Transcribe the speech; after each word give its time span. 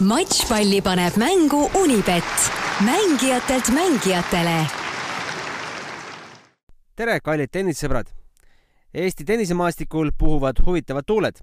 matšpalli 0.00 0.80
paneb 0.82 1.16
mängu 1.16 1.70
Unibet, 1.82 2.24
mängijatelt 2.84 3.68
mängijatele. 3.68 4.66
tere, 6.96 7.20
kallid 7.20 7.50
tennissõbrad! 7.52 8.08
Eesti 8.94 9.24
tennisemaastikul 9.24 10.10
puhuvad 10.18 10.56
huvitavad 10.66 11.04
tuuled. 11.06 11.36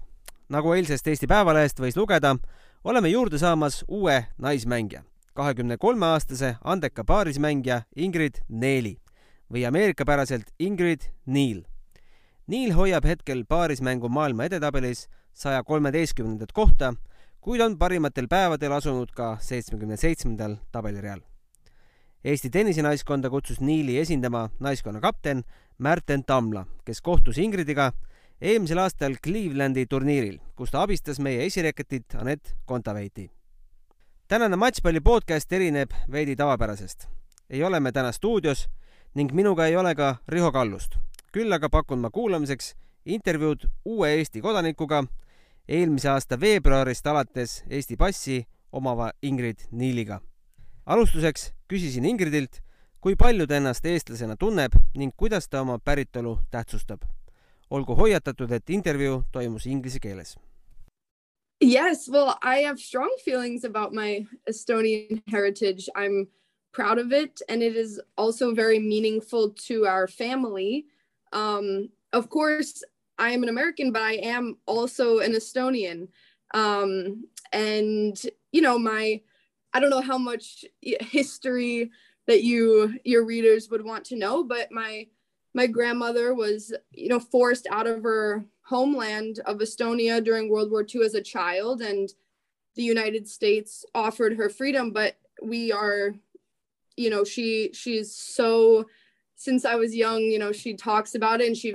nagu 0.48 0.72
eilsest 0.72 1.06
Eesti 1.06 1.26
Päevalehest 1.26 1.80
võis 1.80 1.96
lugeda, 1.96 2.36
oleme 2.84 3.08
juurde 3.08 3.38
saamas 3.38 3.84
uue 3.88 4.26
naismängija, 4.38 5.02
kahekümne 5.34 5.76
kolme 5.76 6.06
aastase 6.06 6.56
andeka 6.64 7.04
paarismängija 7.04 7.82
Ingrid 7.96 8.42
Neeli 8.48 8.96
või 9.52 9.66
ameerikapäraselt 9.68 10.50
Ingrid 10.58 11.00
Neil. 11.26 11.62
Neil 12.46 12.72
hoiab 12.72 13.04
hetkel 13.04 13.44
paarismängu 13.48 14.08
maailma 14.08 14.44
edetabelis 14.44 15.08
saja 15.34 15.62
kolmeteistkümnendat 15.64 16.52
kohta 16.52 16.94
kuid 17.48 17.62
on 17.64 17.78
parimatel 17.80 18.26
päevadel 18.28 18.72
asunud 18.76 19.08
ka 19.16 19.38
seitsmekümne 19.40 19.96
seitsmendal 19.96 20.58
tabelireal. 20.72 21.22
Eesti 22.24 22.50
tennisenaiskonda 22.52 23.30
kutsus 23.32 23.60
Niili 23.60 23.94
esindama 23.98 24.50
naiskonna 24.60 25.00
kapten 25.00 25.40
Märten 25.78 26.24
Tamla, 26.24 26.66
kes 26.84 27.00
kohtus 27.00 27.38
Ingridiga 27.38 27.92
eelmisel 28.40 28.82
aastal 28.82 29.16
Clevelandi 29.24 29.86
turniiril, 29.86 30.36
kus 30.56 30.74
ta 30.74 30.82
abistas 30.84 31.22
meie 31.24 31.46
esireketit 31.46 32.18
Anett 32.20 32.52
Kontaveiti. 32.66 33.30
tänane 34.28 34.56
Matšpalli 34.56 35.00
podcast 35.00 35.52
erineb 35.52 35.90
veidi 36.12 36.36
tavapärasest. 36.36 37.08
ei 37.50 37.64
ole 37.64 37.80
me 37.80 37.92
täna 37.92 38.12
stuudios 38.12 38.68
ning 39.14 39.32
minuga 39.32 39.66
ei 39.66 39.76
ole 39.76 39.94
ka 39.94 40.16
Riho 40.28 40.52
Kallust. 40.52 40.98
küll 41.32 41.52
aga 41.52 41.68
pakun 41.68 41.98
ma 41.98 42.10
kuulamiseks 42.10 42.74
intervjuud 43.06 43.70
uue 43.84 44.14
Eesti 44.14 44.40
kodanikuga 44.40 45.04
eelmise 45.68 46.08
aasta 46.08 46.40
veebruarist 46.40 47.06
alates 47.06 47.62
Eesti 47.70 47.96
passi 47.96 48.46
omava 48.72 49.10
Ingrid 49.22 49.68
Niiliga. 49.70 50.20
alustuseks 50.86 51.52
küsisin 51.68 52.04
Ingridilt, 52.04 52.62
kui 53.00 53.16
palju 53.16 53.46
ta 53.46 53.56
ennast 53.56 53.84
eestlasena 53.84 54.36
tunneb 54.36 54.72
ning 54.96 55.12
kuidas 55.16 55.48
ta 55.48 55.60
oma 55.60 55.78
päritolu 55.78 56.38
tähtsustab. 56.50 57.02
olgu 57.70 57.94
hoiatatud, 57.94 58.50
et 58.52 58.70
intervjuu 58.70 59.22
toimus 59.32 59.66
inglise 59.66 60.00
keeles. 60.00 60.36
Yes, 61.60 62.08
well, 62.08 62.34
I 62.42 62.62
have 62.64 62.78
strong 62.78 63.10
feelings 63.24 63.64
about 63.64 63.92
my 63.92 64.26
Estonian 64.48 65.22
heritage. 65.26 65.90
I'm 65.94 66.28
proud 66.72 66.98
of 66.98 67.12
it, 67.12 67.42
and 67.48 67.62
it 67.62 67.76
is 67.76 68.00
also 68.16 68.54
very 68.54 68.78
meaningful 68.78 69.50
to 69.66 69.86
our 69.86 70.06
family. 70.06 70.86
Um, 71.32 71.90
of 72.12 72.30
course, 72.30 72.84
I 73.18 73.30
am 73.30 73.42
an 73.42 73.48
American, 73.48 73.92
but 73.92 74.02
I 74.02 74.14
am 74.14 74.58
also 74.66 75.18
an 75.18 75.32
Estonian. 75.32 76.08
Um, 76.54 77.24
and 77.52 78.20
you 78.52 78.60
know, 78.62 78.78
my 78.78 79.20
I 79.74 79.80
don't 79.80 79.90
know 79.90 80.00
how 80.00 80.18
much 80.18 80.64
history 80.80 81.90
that 82.26 82.42
you 82.42 82.98
your 83.04 83.24
readers 83.24 83.68
would 83.70 83.84
want 83.84 84.04
to 84.06 84.16
know, 84.16 84.44
but 84.44 84.70
my 84.70 85.06
my 85.54 85.66
grandmother 85.66 86.34
was 86.34 86.72
you 86.92 87.08
know 87.08 87.20
forced 87.20 87.66
out 87.70 87.86
of 87.86 88.02
her 88.02 88.44
homeland 88.62 89.40
of 89.46 89.58
Estonia 89.58 90.22
during 90.22 90.50
World 90.50 90.70
War 90.70 90.86
II 90.94 91.02
as 91.02 91.14
a 91.14 91.22
child, 91.22 91.80
and 91.80 92.12
the 92.76 92.82
United 92.82 93.26
States 93.26 93.84
offered 93.94 94.36
her 94.36 94.48
freedom, 94.48 94.92
but 94.92 95.16
we 95.42 95.72
are, 95.72 96.14
you 96.96 97.10
know, 97.10 97.24
she 97.24 97.70
she's 97.72 98.14
so 98.14 98.86
since 99.34 99.64
I 99.64 99.76
was 99.76 99.94
young, 99.94 100.22
you 100.22 100.38
know, 100.38 100.52
she 100.52 100.74
talks 100.74 101.14
about 101.14 101.40
it 101.40 101.46
and 101.46 101.56
she 101.56 101.74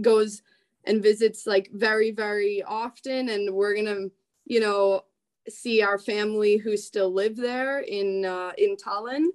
goes 0.00 0.42
and 0.84 1.02
visits 1.02 1.46
like 1.46 1.70
very 1.72 2.10
very 2.10 2.62
often 2.62 3.28
and 3.28 3.54
we're 3.54 3.74
gonna 3.74 4.08
you 4.46 4.60
know 4.60 5.02
see 5.48 5.82
our 5.82 5.98
family 5.98 6.56
who 6.56 6.76
still 6.76 7.12
live 7.12 7.36
there 7.36 7.80
in 7.80 8.24
uh, 8.24 8.52
in 8.58 8.76
Tallinn. 8.76 9.26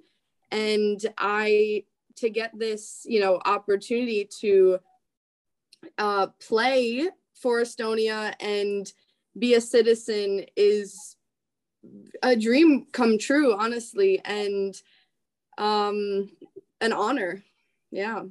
And 0.50 1.04
I 1.18 1.84
to 2.16 2.30
get 2.30 2.58
this 2.58 3.04
you 3.08 3.20
know 3.20 3.40
opportunity 3.44 4.28
to 4.40 4.78
uh, 5.98 6.28
play 6.40 7.08
for 7.34 7.62
Estonia 7.62 8.34
and 8.40 8.92
be 9.38 9.54
a 9.54 9.60
citizen 9.60 10.44
is 10.56 11.16
a 12.22 12.34
dream 12.34 12.86
come 12.92 13.18
true 13.18 13.54
honestly 13.54 14.20
and 14.24 14.80
um 15.58 16.30
an 16.80 16.92
honor. 16.92 17.42
Yeah 17.90 18.24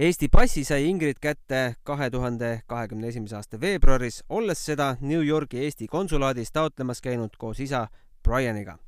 Eesti 0.00 0.30
passi 0.32 0.62
sai 0.64 0.86
Ingrid 0.88 1.18
kätte 1.20 1.74
kahe 1.84 2.06
tuhande 2.10 2.62
kahekümne 2.72 3.10
esimese 3.10 3.34
aasta 3.36 3.58
veebruaris, 3.60 4.22
olles 4.32 4.62
seda 4.64 4.94
New 5.00 5.20
Yorgi 5.20 5.58
Eesti 5.66 5.88
konsulaadis 5.92 6.48
taotlemas 6.56 7.02
käinud 7.04 7.36
koos 7.36 7.60
isa 7.60 7.82
Brianiga, 8.24 8.78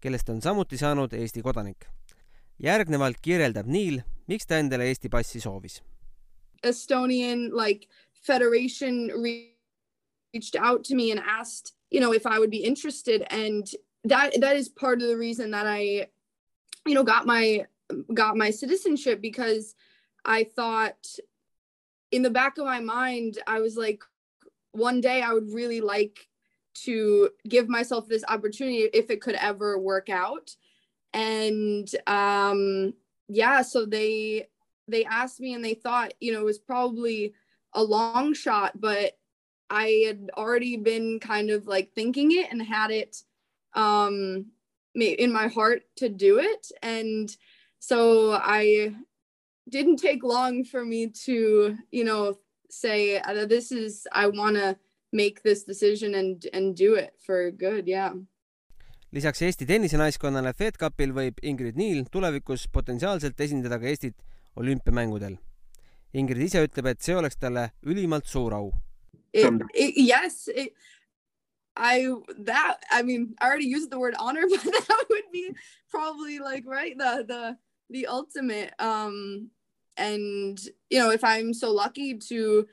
kellest 0.00 0.30
on 0.30 0.38
samuti 0.42 0.78
saanud 0.78 1.12
Eesti 1.18 1.42
kodanik. 1.42 1.88
järgnevalt 2.62 3.18
kirjeldab 3.22 3.66
Neil, 3.66 3.98
miks 4.28 4.46
ta 4.46 4.62
endale 4.62 4.86
Eesti 4.86 5.08
passi 5.08 5.40
soovis. 5.40 5.82
Estonian 6.62 7.50
like 7.50 7.88
federation 8.26 9.10
reached 9.22 10.54
out 10.54 10.84
to 10.84 10.94
me 10.94 11.10
and 11.10 11.20
asked, 11.26 11.74
you 11.90 12.00
know, 12.00 12.12
if 12.12 12.26
I 12.26 12.38
would 12.38 12.50
be 12.50 12.62
interested 12.62 13.26
and 13.30 13.66
that 14.08 14.38
that 14.40 14.56
is 14.56 14.68
part 14.68 15.02
of 15.02 15.08
the 15.08 15.16
reason 15.16 15.50
that 15.50 15.66
I 15.66 16.06
you 16.86 16.94
know 16.94 17.02
got 17.02 17.26
my 17.26 17.66
got 18.14 18.36
my 18.36 18.52
citizenship 18.52 19.20
because 19.20 19.74
I 20.24 20.44
thought 20.44 21.06
in 22.10 22.22
the 22.22 22.30
back 22.30 22.58
of 22.58 22.64
my 22.64 22.80
mind, 22.80 23.38
I 23.46 23.60
was 23.60 23.76
like, 23.76 24.02
one 24.72 25.00
day 25.00 25.22
I 25.22 25.32
would 25.32 25.52
really 25.52 25.80
like 25.80 26.28
to 26.84 27.30
give 27.48 27.68
myself 27.68 28.08
this 28.08 28.24
opportunity 28.28 28.88
if 28.92 29.10
it 29.10 29.20
could 29.20 29.34
ever 29.34 29.78
work 29.78 30.08
out. 30.08 30.54
And 31.12 31.88
um, 32.06 32.94
yeah, 33.28 33.62
so 33.62 33.84
they 33.84 34.48
they 34.88 35.04
asked 35.04 35.40
me 35.40 35.54
and 35.54 35.64
they 35.64 35.74
thought, 35.74 36.14
you 36.20 36.32
know, 36.32 36.40
it 36.40 36.44
was 36.44 36.58
probably 36.58 37.34
a 37.74 37.82
long 37.82 38.34
shot, 38.34 38.80
but 38.80 39.16
I 39.68 40.04
had 40.06 40.30
already 40.36 40.76
been 40.76 41.20
kind 41.20 41.50
of 41.50 41.66
like 41.66 41.92
thinking 41.94 42.32
it 42.32 42.50
and 42.50 42.60
had 42.60 42.90
it 42.90 43.22
um 43.74 44.46
in 44.96 45.32
my 45.32 45.46
heart 45.46 45.82
to 45.94 46.08
do 46.08 46.40
it 46.40 46.72
and 46.82 47.36
so 47.78 48.32
I 48.32 48.92
didn't 49.70 49.96
take 49.96 50.22
long 50.22 50.64
for 50.64 50.84
me 50.84 51.08
to, 51.26 51.76
you 51.90 52.04
know, 52.04 52.34
say 52.68 53.18
uh, 53.18 53.46
this 53.46 53.72
is 53.72 54.06
I 54.12 54.26
want 54.26 54.56
to 54.56 54.76
make 55.12 55.42
this 55.42 55.64
decision 55.64 56.14
and 56.14 56.46
and 56.52 56.76
do 56.76 56.94
it 56.94 57.14
for 57.18 57.50
good, 57.50 57.86
yeah. 57.86 58.12
lisaks 59.12 59.42
Eesti 59.42 59.66
tennisenaiskonnale 59.66 60.52
Fed 60.54 60.76
Cupil 60.78 61.14
võib 61.14 61.40
Ingrid 61.42 61.78
Niil 61.78 62.04
tulevikus 62.14 62.68
potentsiaalselt 62.70 63.40
esindada 63.42 63.80
ka 63.82 63.88
Eestit 63.90 64.14
olümpiamängudel. 64.60 65.34
Ingrid 66.14 66.44
ise 66.46 66.62
ütleb, 66.66 66.92
et 66.92 67.02
see 67.02 67.16
oleks 67.18 67.38
talle 67.38 67.70
ülimalt 67.82 68.26
suur 68.30 68.54
au. 68.54 68.70
Yes, 69.34 70.48
it, 70.54 70.74
I 71.76 72.06
that 72.46 72.82
I 72.90 73.02
mean 73.02 73.34
I 73.40 73.46
already 73.46 73.66
used 73.66 73.90
the 73.90 73.98
word 73.98 74.14
honor, 74.18 74.46
but 74.50 74.62
that 74.62 75.04
would 75.10 75.30
be 75.32 75.54
probably 75.90 76.38
like 76.38 76.64
right 76.66 76.96
the 76.98 77.24
the 77.26 77.56
the 77.90 78.06
ultimate 78.06 78.74
um 78.78 79.50
and 79.96 80.60
you 80.88 80.98
know 80.98 81.10
if 81.10 81.22
i'm 81.24 81.52
so 81.52 81.72
lucky 81.72 82.16
to 82.16 82.66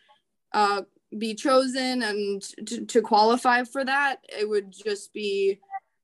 uh, 0.53 0.81
be 1.17 1.35
chosen 1.35 2.01
and 2.03 2.41
to, 2.65 2.85
to, 2.85 3.01
qualify 3.01 3.63
for 3.63 3.83
that 3.83 4.17
it 4.29 4.47
would 4.47 4.71
just 4.71 5.13
be 5.13 5.59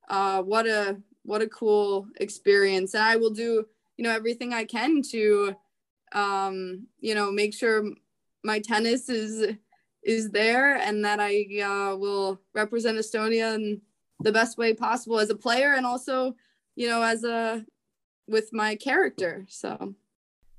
uh, 0.10 0.42
what 0.42 0.68
a 0.68 0.98
what 1.24 1.42
a 1.42 1.48
cool 1.48 2.08
experience. 2.20 2.94
And 2.94 3.04
i 3.04 3.16
will 3.16 3.30
do 3.30 3.66
you 3.98 4.04
know 4.04 4.12
everything 4.12 4.54
i 4.54 4.66
can 4.66 5.02
to 5.12 5.56
um, 6.12 6.88
you 7.00 7.16
know 7.16 7.32
make 7.32 7.54
sure 7.54 7.86
my 8.44 8.60
tennis 8.60 9.10
is 9.10 9.56
is 10.04 10.30
there 10.32 10.76
and 10.76 11.04
that 11.06 11.20
i 11.20 11.46
uh, 11.62 11.96
will 11.96 12.40
represent 12.54 12.98
estonia 12.98 13.56
in 13.56 13.82
the 14.20 14.32
best 14.32 14.58
way 14.58 14.74
possible 14.74 15.20
as 15.20 15.30
a 15.30 15.36
player 15.36 15.74
and 15.74 15.86
also 15.86 16.36
you 16.76 16.88
know 16.88 17.02
as 17.02 17.24
a 17.24 17.66
with 18.28 18.54
my 18.54 18.76
character. 18.76 19.46
So 19.50 19.96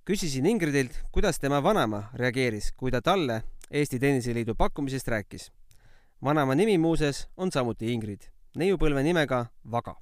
küsisin 0.04 0.44
Ingridilt, 0.44 0.92
kuidas 1.12 1.38
tema 1.40 1.62
vanaema 1.62 2.02
reageeris, 2.14 2.72
kui 2.76 2.90
ta 2.90 3.00
talle 3.02 3.42
Eesti 3.70 3.98
Tenniseliidu 3.98 4.54
pakkumisest 4.54 5.08
rääkis. 5.08 5.50
vanaema 6.24 6.54
nimi 6.54 6.78
muuseas 6.78 7.28
on 7.36 7.52
samuti 7.52 7.92
Ingrid, 7.92 8.20
neiupõlve 8.56 9.02
nimega 9.02 9.46
Vaga. 9.70 9.94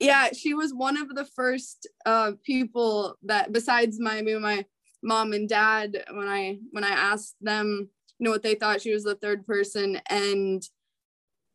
Yeah, 0.00 0.28
she 0.32 0.54
was 0.54 0.72
one 0.74 0.96
of 1.02 1.08
the 1.14 1.24
first 1.24 1.86
uh, 2.06 2.32
people 2.46 3.14
that 3.26 3.52
besides 3.52 4.00
my 4.00 4.22
my 4.22 4.64
mom 5.02 5.32
and 5.32 5.48
dad 5.48 6.04
when 6.10 6.28
I 6.28 6.58
when 6.72 6.84
I 6.84 6.90
asked 6.90 7.36
them 7.40 7.90
you 8.18 8.24
know 8.24 8.30
what 8.30 8.42
they 8.42 8.54
thought 8.54 8.80
she 8.80 8.92
was 8.92 9.04
the 9.04 9.14
third 9.14 9.46
person 9.46 10.00
and 10.10 10.62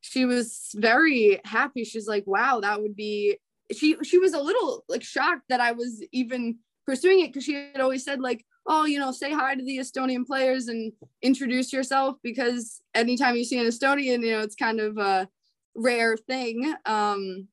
she 0.01 0.25
was 0.25 0.69
very 0.75 1.39
happy 1.45 1.83
she's 1.83 2.07
like 2.07 2.23
wow 2.27 2.59
that 2.61 2.81
would 2.81 2.95
be 2.95 3.37
she 3.71 3.95
she 4.03 4.17
was 4.17 4.33
a 4.33 4.41
little 4.41 4.83
like 4.87 5.03
shocked 5.03 5.49
that 5.49 5.59
I 5.59 5.71
was 5.71 6.03
even 6.11 6.59
pursuing 6.87 7.19
it 7.19 7.27
because 7.27 7.43
she 7.43 7.53
had 7.53 7.81
always 7.81 8.03
said 8.03 8.19
like 8.19 8.43
oh 8.65 8.85
you 8.85 8.97
know 8.97 9.11
say 9.11 9.31
hi 9.31 9.53
to 9.53 9.63
the 9.63 9.77
estonian 9.77 10.25
players 10.25 10.67
and 10.67 10.91
introduce 11.21 11.71
yourself 11.71 12.15
because 12.23 12.81
anytime 12.95 13.35
you 13.35 13.43
see 13.43 13.59
an 13.59 13.65
estonian 13.67 14.23
you 14.23 14.31
know 14.31 14.39
it's 14.39 14.55
kind 14.55 14.79
of 14.79 14.97
a 14.97 15.27
rare 15.77 16.17
thing. 16.17 16.73
Um, 16.85 17.47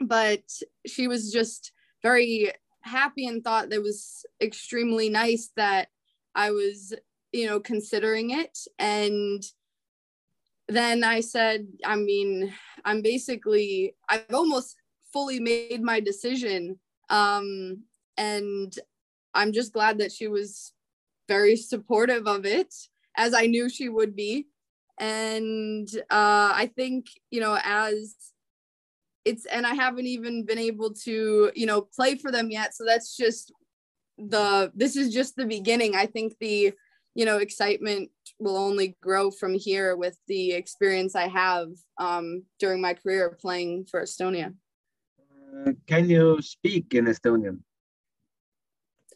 but 0.00 0.42
she 0.86 1.08
was 1.08 1.30
just 1.30 1.72
very 2.02 2.50
happy 2.80 3.26
and 3.26 3.44
thought 3.44 3.70
that 3.70 3.82
was 3.82 4.24
extremely 4.40 5.08
nice 5.08 5.50
that 5.56 5.88
I 6.34 6.52
was, 6.52 6.94
you 7.32 7.46
know, 7.46 7.60
considering 7.60 8.30
it. 8.30 8.58
And 8.78 9.42
then 10.68 11.04
I 11.04 11.20
said, 11.20 11.66
I 11.84 11.96
mean, 11.96 12.52
I'm 12.84 13.02
basically, 13.02 13.94
I've 14.08 14.32
almost 14.32 14.76
fully 15.12 15.38
made 15.38 15.82
my 15.82 16.00
decision. 16.00 16.78
Um, 17.10 17.84
and 18.16 18.72
I'm 19.34 19.52
just 19.52 19.72
glad 19.72 19.98
that 19.98 20.12
she 20.12 20.28
was 20.28 20.72
very 21.28 21.56
supportive 21.56 22.26
of 22.26 22.44
it, 22.44 22.74
as 23.16 23.34
I 23.34 23.46
knew 23.46 23.68
she 23.68 23.88
would 23.88 24.14
be. 24.14 24.48
And 24.98 25.88
uh, 26.10 26.52
I 26.54 26.70
think, 26.76 27.06
you 27.30 27.40
know, 27.40 27.58
as 27.64 28.14
it's, 29.24 29.46
and 29.46 29.66
I 29.66 29.74
haven't 29.74 30.06
even 30.06 30.44
been 30.44 30.58
able 30.58 30.92
to, 31.04 31.50
you 31.54 31.66
know, 31.66 31.80
play 31.80 32.16
for 32.16 32.30
them 32.30 32.50
yet. 32.50 32.74
So 32.74 32.84
that's 32.84 33.16
just 33.16 33.52
the, 34.18 34.70
this 34.74 34.96
is 34.96 35.12
just 35.12 35.36
the 35.36 35.46
beginning. 35.46 35.94
I 35.96 36.06
think 36.06 36.34
the, 36.40 36.72
you 37.14 37.24
know, 37.24 37.38
excitement 37.38 38.10
will 38.38 38.56
only 38.56 38.96
grow 39.00 39.30
from 39.30 39.54
here 39.54 39.96
with 39.96 40.18
the 40.28 40.52
experience 40.52 41.14
I 41.14 41.28
have 41.28 41.68
um, 41.98 42.44
during 42.58 42.80
my 42.80 42.94
career 42.94 43.36
playing 43.40 43.86
for 43.86 44.02
Estonia. 44.02 44.54
Uh, 45.66 45.72
can 45.86 46.08
you 46.08 46.40
speak 46.42 46.94
in 46.94 47.06
Estonian? 47.06 47.58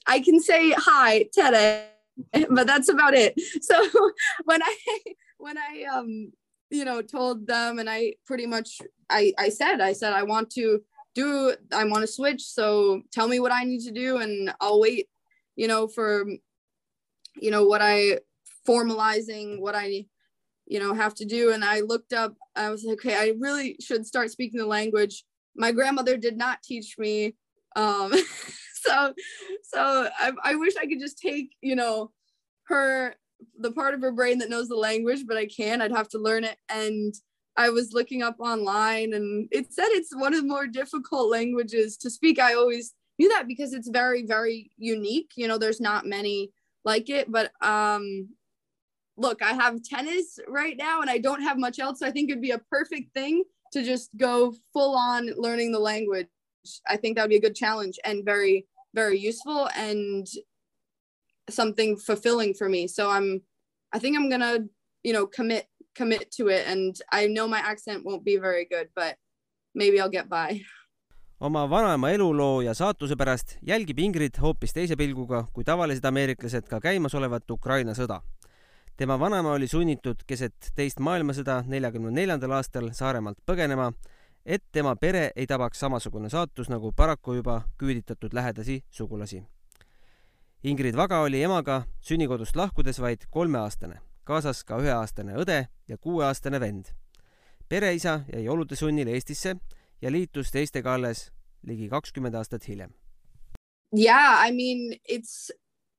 I 0.07 0.21
can 0.21 0.41
say 0.41 0.73
hi, 0.73 1.29
Tere, 1.33 1.87
but 2.51 2.67
that's 2.67 2.89
about 2.89 3.15
it. 3.15 3.35
So 3.61 3.75
when 4.45 4.63
I 4.63 4.77
when 5.39 5.59
I 5.59 5.85
um 5.93 6.33
you 6.71 6.85
know 6.85 7.03
told 7.03 7.47
them 7.47 7.79
and 7.79 7.89
I 7.89 8.15
pretty 8.27 8.47
much 8.47 8.81
I 9.11 9.33
I 9.39 9.49
said 9.51 9.81
I 9.81 9.93
said 9.93 10.13
I 10.13 10.25
want 10.25 10.51
to 10.51 10.81
do 11.15 11.55
I 11.73 11.85
want 11.85 12.03
to 12.03 12.07
switch 12.07 12.43
so 12.43 13.03
tell 13.13 13.29
me 13.29 13.41
what 13.41 13.53
I 13.53 13.65
need 13.65 13.83
to 13.83 13.93
do 13.93 14.19
and 14.19 14.53
I'll 14.61 14.81
wait 14.81 15.09
you 15.55 15.69
know 15.69 15.87
for 15.87 16.27
you 17.37 17.51
know 17.51 17.65
what 17.65 17.83
I 17.83 18.19
formalizing 18.67 19.61
what 19.61 19.75
I 19.77 20.07
you 20.67 20.81
know 20.81 20.93
have 20.95 21.15
to 21.17 21.25
do 21.25 21.53
and 21.53 21.65
I 21.65 21.81
looked 21.81 22.13
up 22.13 22.35
I 22.57 22.71
was 22.71 22.83
like 22.85 22.99
okay 22.99 23.15
I 23.15 23.35
really 23.39 23.77
should 23.81 24.05
start 24.05 24.31
speaking 24.31 24.59
the 24.59 24.67
language 24.67 25.25
my 25.55 25.71
grandmother 25.71 26.17
did 26.17 26.37
not 26.37 26.63
teach 26.63 26.97
me 26.99 27.37
um 27.77 28.13
so 28.89 29.15
so 29.63 30.09
I, 30.19 30.33
I 30.43 30.55
wish 30.57 30.75
I 30.77 30.87
could 30.87 31.01
just 31.01 31.19
take 31.19 31.55
you 31.61 31.77
know 31.77 32.13
her 32.65 33.15
the 33.59 33.73
part 33.73 33.95
of 33.95 34.01
her 34.01 34.13
brain 34.13 34.39
that 34.39 34.51
knows 34.51 34.69
the 34.69 34.77
language 34.77 35.25
but 35.27 35.37
I 35.37 35.47
can't 35.47 35.83
I'd 35.83 35.93
have 35.93 36.09
to 36.11 36.19
learn 36.19 36.45
it 36.45 36.57
and 36.69 37.15
I 37.57 37.71
was 37.71 37.93
looking 37.93 38.23
up 38.23 38.37
online 38.39 39.15
and 39.15 39.49
it 39.51 39.73
said 39.73 39.87
it's 39.89 40.15
one 40.15 40.35
of 40.35 40.43
the 40.43 40.49
more 40.49 40.67
difficult 40.67 41.31
languages 41.31 41.97
to 41.99 42.11
speak 42.11 42.39
I 42.39 42.55
always 42.55 42.95
knew 43.19 43.29
that 43.31 43.47
because 43.47 43.73
it's 43.73 43.89
very 43.89 44.25
very 44.27 44.71
unique 44.77 45.33
you 45.37 45.49
know 45.49 45.59
there's 45.59 45.81
not 45.81 46.07
many 46.07 46.51
like 46.87 47.11
it. 47.11 47.31
But 47.31 47.53
um, 47.61 48.31
look, 49.19 49.43
I 49.43 49.53
have 49.53 49.83
tennis 49.83 50.39
right 50.49 50.77
now 50.79 51.03
and 51.03 51.11
I 51.11 51.19
don't 51.19 51.43
have 51.43 51.59
much 51.59 51.79
else. 51.79 51.99
So 51.99 52.07
I 52.07 52.11
think 52.13 52.31
it'd 52.31 52.41
be 52.41 52.53
a 52.53 52.63
perfect 52.71 53.13
thing 53.13 53.43
to 53.73 53.83
just 53.83 54.17
go 54.17 54.55
full 54.73 54.97
on 54.97 55.33
learning 55.37 55.73
the 55.73 55.79
language. 55.79 56.29
I 56.89 56.97
think 56.97 57.17
that 57.17 57.23
would 57.23 57.31
be 57.31 57.37
a 57.37 57.41
good 57.41 57.57
challenge 57.57 57.99
and 58.05 58.25
very, 58.25 58.67
very 58.97 59.19
useful 59.31 59.69
and 59.77 60.27
something 61.49 61.97
fulfilling 62.09 62.55
for 62.59 62.69
me. 62.69 62.89
So 62.89 63.11
I'm, 63.11 63.29
I 63.95 63.99
think 64.01 64.17
I'm 64.17 64.29
gonna, 64.29 64.55
you 65.05 65.13
know, 65.13 65.27
commit 65.27 65.67
commit 65.97 66.31
to 66.37 66.49
it. 66.49 66.67
And 66.67 66.95
I 67.11 67.27
know 67.27 67.49
my 67.49 67.59
accent 67.59 68.05
won't 68.05 68.25
be 68.25 68.37
very 68.37 68.67
good, 68.67 68.89
but 68.95 69.17
maybe 69.75 70.01
I'll 70.01 70.17
get 70.19 70.29
by. 70.29 70.61
oma 71.41 71.71
vanaema 71.71 72.11
eluloo 72.11 72.61
ja 72.65 72.75
saatuse 72.75 73.17
pärast 73.17 73.59
jälgib 73.67 73.99
Ingrid 73.99 74.39
hoopis 74.41 74.73
teise 74.73 74.97
pilguga 74.97 75.43
kui 75.53 75.65
tavalised 75.65 76.05
ameeriklased 76.09 76.65
ka 76.71 76.81
käimasolevat 76.81 77.51
Ukraina 77.51 77.93
sõda. 77.93 78.21
tema 78.97 79.19
vanaema 79.21 79.53
oli 79.53 79.69
sunnitud 79.69 80.25
keset 80.27 80.71
teist 80.75 81.01
maailmasõda 81.01 81.59
neljakümne 81.67 82.11
neljandal 82.11 82.57
aastal 82.57 82.89
Saaremaalt 82.93 83.39
põgenema, 83.47 83.93
et 84.47 84.63
tema 84.73 84.95
pere 84.97 85.31
ei 85.37 85.47
tabaks 85.47 85.81
samasugune 85.83 86.31
saatus 86.31 86.69
nagu 86.71 86.93
paraku 86.93 87.35
juba 87.35 87.63
küüditatud 87.83 88.35
lähedasi 88.35 88.85
sugulasi. 88.91 89.43
Ingrid 90.63 90.97
Vaga 90.97 91.21
oli 91.21 91.43
emaga 91.43 91.83
sünnikodust 92.01 92.57
lahkudes 92.57 93.01
vaid 93.01 93.27
kolmeaastane, 93.31 93.99
kaasas 94.25 94.65
ka 94.65 94.79
üheaastane 94.83 95.35
õde 95.43 95.67
ja 95.89 95.99
kuueaastane 95.99 96.61
vend. 96.61 96.85
pereisa 97.69 98.21
jäi 98.33 98.49
olude 98.49 98.77
sunnil 98.77 99.09
Eestisse 99.09 99.57
ja 100.03 100.13
liitus 100.13 100.51
teistega 100.51 100.95
alles 100.95 101.33
ligi 101.63 101.89
kakskümmend 101.89 102.35
aastat 102.35 102.69
hiljem. 102.69 102.95
Yeah, 103.93 104.49
I 104.49 104.53
mean 104.53 105.01
it's 105.09 105.51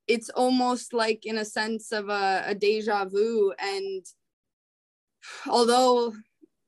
it's 0.08 0.30
almost 0.30 0.94
like 0.94 1.30
in 1.30 1.38
a 1.38 1.46
sense 1.46 1.92
of 1.92 2.10
a, 2.10 2.44
a 2.48 2.54
deja 2.54 3.06
vu 3.06 3.54
and 3.60 4.06
although 5.50 6.14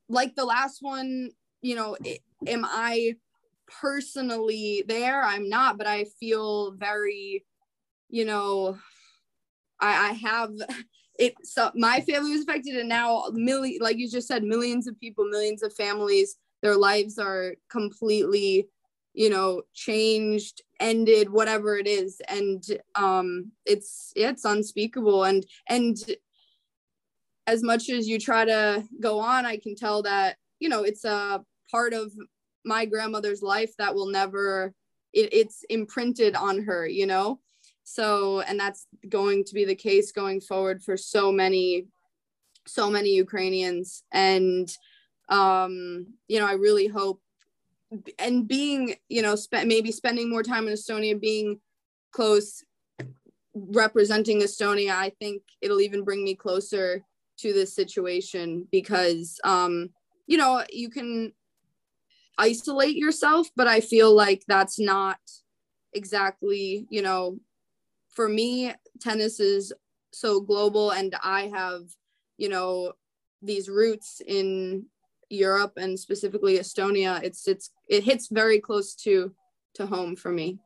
like 0.10 0.34
the 0.36 0.46
last 0.46 0.84
one 0.84 1.32
you 1.62 1.76
know 1.76 1.98
am 2.48 2.66
i 2.66 3.16
personally 3.82 4.84
there? 4.88 5.24
I'm 5.24 5.48
not 5.48 5.78
but 5.78 5.88
i 5.88 6.06
feel 6.20 6.72
very 6.72 7.46
you 8.10 8.26
know 8.26 8.78
i 9.80 10.10
i 10.10 10.12
have 10.14 10.52
it 11.20 11.36
so 11.44 11.70
my 11.76 12.02
family 12.02 12.32
was 12.32 12.42
affected 12.42 12.78
and 12.78 12.90
now 12.90 13.26
million 13.34 13.78
like 13.82 13.98
you 13.98 14.10
just 14.10 14.28
said 14.28 14.44
millions 14.44 14.88
of 14.88 15.00
people 15.00 15.26
millions 15.26 15.62
of 15.62 15.74
families 15.74 16.38
their 16.62 16.78
lives 16.78 17.20
are 17.20 17.56
completely 17.70 18.68
you 19.14 19.30
know 19.30 19.62
changed 19.74 20.62
ended 20.80 21.30
whatever 21.30 21.78
it 21.78 21.88
is. 21.88 22.22
And 22.28 22.64
um 22.96 23.52
it's 23.66 24.12
yeah, 24.16 24.30
it's 24.30 24.46
unspeakable. 24.46 25.24
And 25.24 25.46
and 25.68 25.98
as 27.48 27.64
much 27.64 27.90
as 27.90 28.08
you 28.08 28.20
try 28.20 28.46
to 28.46 28.84
go 29.02 29.20
on 29.20 29.44
i 29.44 29.58
can 29.58 29.74
tell 29.74 30.04
that 30.04 30.38
you 30.60 30.70
know 30.70 30.84
it's 30.84 31.04
a 31.04 31.44
part 31.70 31.94
of 31.94 32.12
my 32.66 32.86
grandmother's 32.86 33.42
life 33.42 33.74
that 33.78 33.94
will 33.94 34.08
never 34.08 34.74
it, 35.14 35.34
it's 35.34 35.64
imprinted 35.70 36.36
on 36.36 36.64
her 36.64 36.88
you 36.88 37.06
know? 37.06 37.40
So 37.84 38.42
and 38.42 38.60
that's 38.60 38.86
going 39.08 39.44
to 39.46 39.54
be 39.54 39.66
the 39.66 39.76
case 39.76 40.12
going 40.12 40.42
forward 40.42 40.84
for 40.84 40.96
so 40.98 41.32
many 41.32 41.88
so 42.68 42.90
many 42.90 43.10
ukrainians. 43.10 44.04
And 44.12 44.70
um, 45.30 46.08
you 46.28 46.40
know, 46.40 46.48
I 46.48 46.54
really 46.54 46.88
hope 46.88 47.22
and 48.18 48.48
being, 48.48 48.96
you 49.10 49.22
know, 49.22 49.36
spent 49.36 49.68
maybe 49.68 49.92
spending 49.92 50.30
more 50.30 50.44
time 50.44 50.68
in 50.68 50.74
Estonia, 50.74 51.20
being 51.20 51.60
close, 52.12 52.64
representing 53.54 54.42
Estonia, 54.42 54.92
I 54.92 55.10
think 55.20 55.42
it'll 55.62 55.82
even 55.82 56.04
bring 56.04 56.24
me 56.24 56.36
closer 56.36 57.04
to 57.40 57.54
this 57.54 57.74
situation 57.74 58.68
because, 58.72 59.40
um, 59.44 59.90
you 60.28 60.38
know, 60.38 60.64
you 60.72 60.90
can 60.90 61.34
isolate 62.40 62.96
yourself, 62.96 63.50
but 63.56 63.68
I 63.68 63.80
feel 63.82 64.16
like 64.16 64.44
that's 64.48 64.80
not 64.80 65.20
exactly, 65.94 66.88
you 66.90 67.02
know, 67.02 67.40
for 68.10 68.28
me, 68.28 68.74
tennis 69.00 69.40
is 69.40 69.74
so 70.12 70.42
global 70.42 70.92
and 70.92 71.16
I 71.24 71.52
have, 71.54 71.84
you 72.38 72.50
know, 72.50 72.94
these 73.42 73.70
roots 73.70 74.22
in 74.26 74.86
Europe 75.30 75.74
and 75.78 76.00
specifically 76.00 76.58
Estonia, 76.58 77.22
it's 77.24 77.48
it's 77.48 77.72
it 77.88 78.04
hits 78.04 78.28
very 78.32 78.60
close 78.60 78.96
to 79.04 79.32
to 79.76 79.86
home 79.86 80.16
for 80.16 80.32
me. 80.32 80.60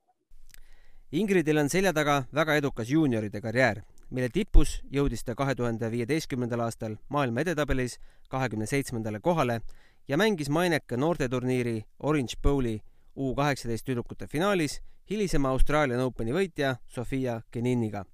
Ingridil 1.12 1.60
on 1.60 1.70
selja 1.70 1.94
taga 1.94 2.24
väga 2.34 2.56
edukas 2.58 2.89
juunioride 2.89 3.42
karjäär, 3.42 3.84
mille 4.10 4.30
tipus 4.34 4.80
jõudis 4.89 5.22
ta 5.25 5.36
kahe 5.36 5.53
tuhande 5.56 5.92
viieteistkümnendal 5.92 6.63
aastal 6.65 6.96
maailma 7.10 7.44
edetabelis 7.44 8.00
kahekümne 8.30 8.65
seitsmendale 8.65 9.20
kohale 9.20 9.60
ja 10.08 10.18
mängis 10.18 10.50
maineka 10.50 10.98
noorteturniiri 10.98 11.84
Orange 12.00 12.36
Bowli 12.44 12.82
U 13.16 13.36
kaheksateist 13.36 13.86
tüdrukute 13.86 14.28
finaalis 14.28 14.82
hilisema 15.10 15.50
Austraalian 15.50 16.00
Openi 16.00 16.34
võitja 16.34 16.76
Sofia 16.88 17.42
Keniniga. 17.52 18.06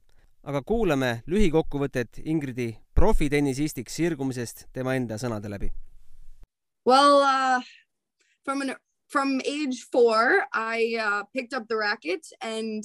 aga 0.43 0.61
kuulame 0.61 1.23
lühikokkuvõtet 1.27 2.21
Ingridi 2.23 2.77
profitennisistiks 2.95 3.95
sirgumisest 3.95 4.67
tema 4.73 4.95
enda 4.95 5.17
sõnade 5.17 5.49
läbi 5.49 5.71
Well, 6.85 7.21
uh, 7.21 7.61
from 8.45 8.61
an 8.61 8.75
from 9.11 9.41
age 9.45 9.85
four, 9.91 10.45
I 10.53 10.97
uh, 10.97 11.23
picked 11.33 11.53
up 11.53 11.67
the 11.67 11.75
racket 11.75 12.25
and 12.41 12.83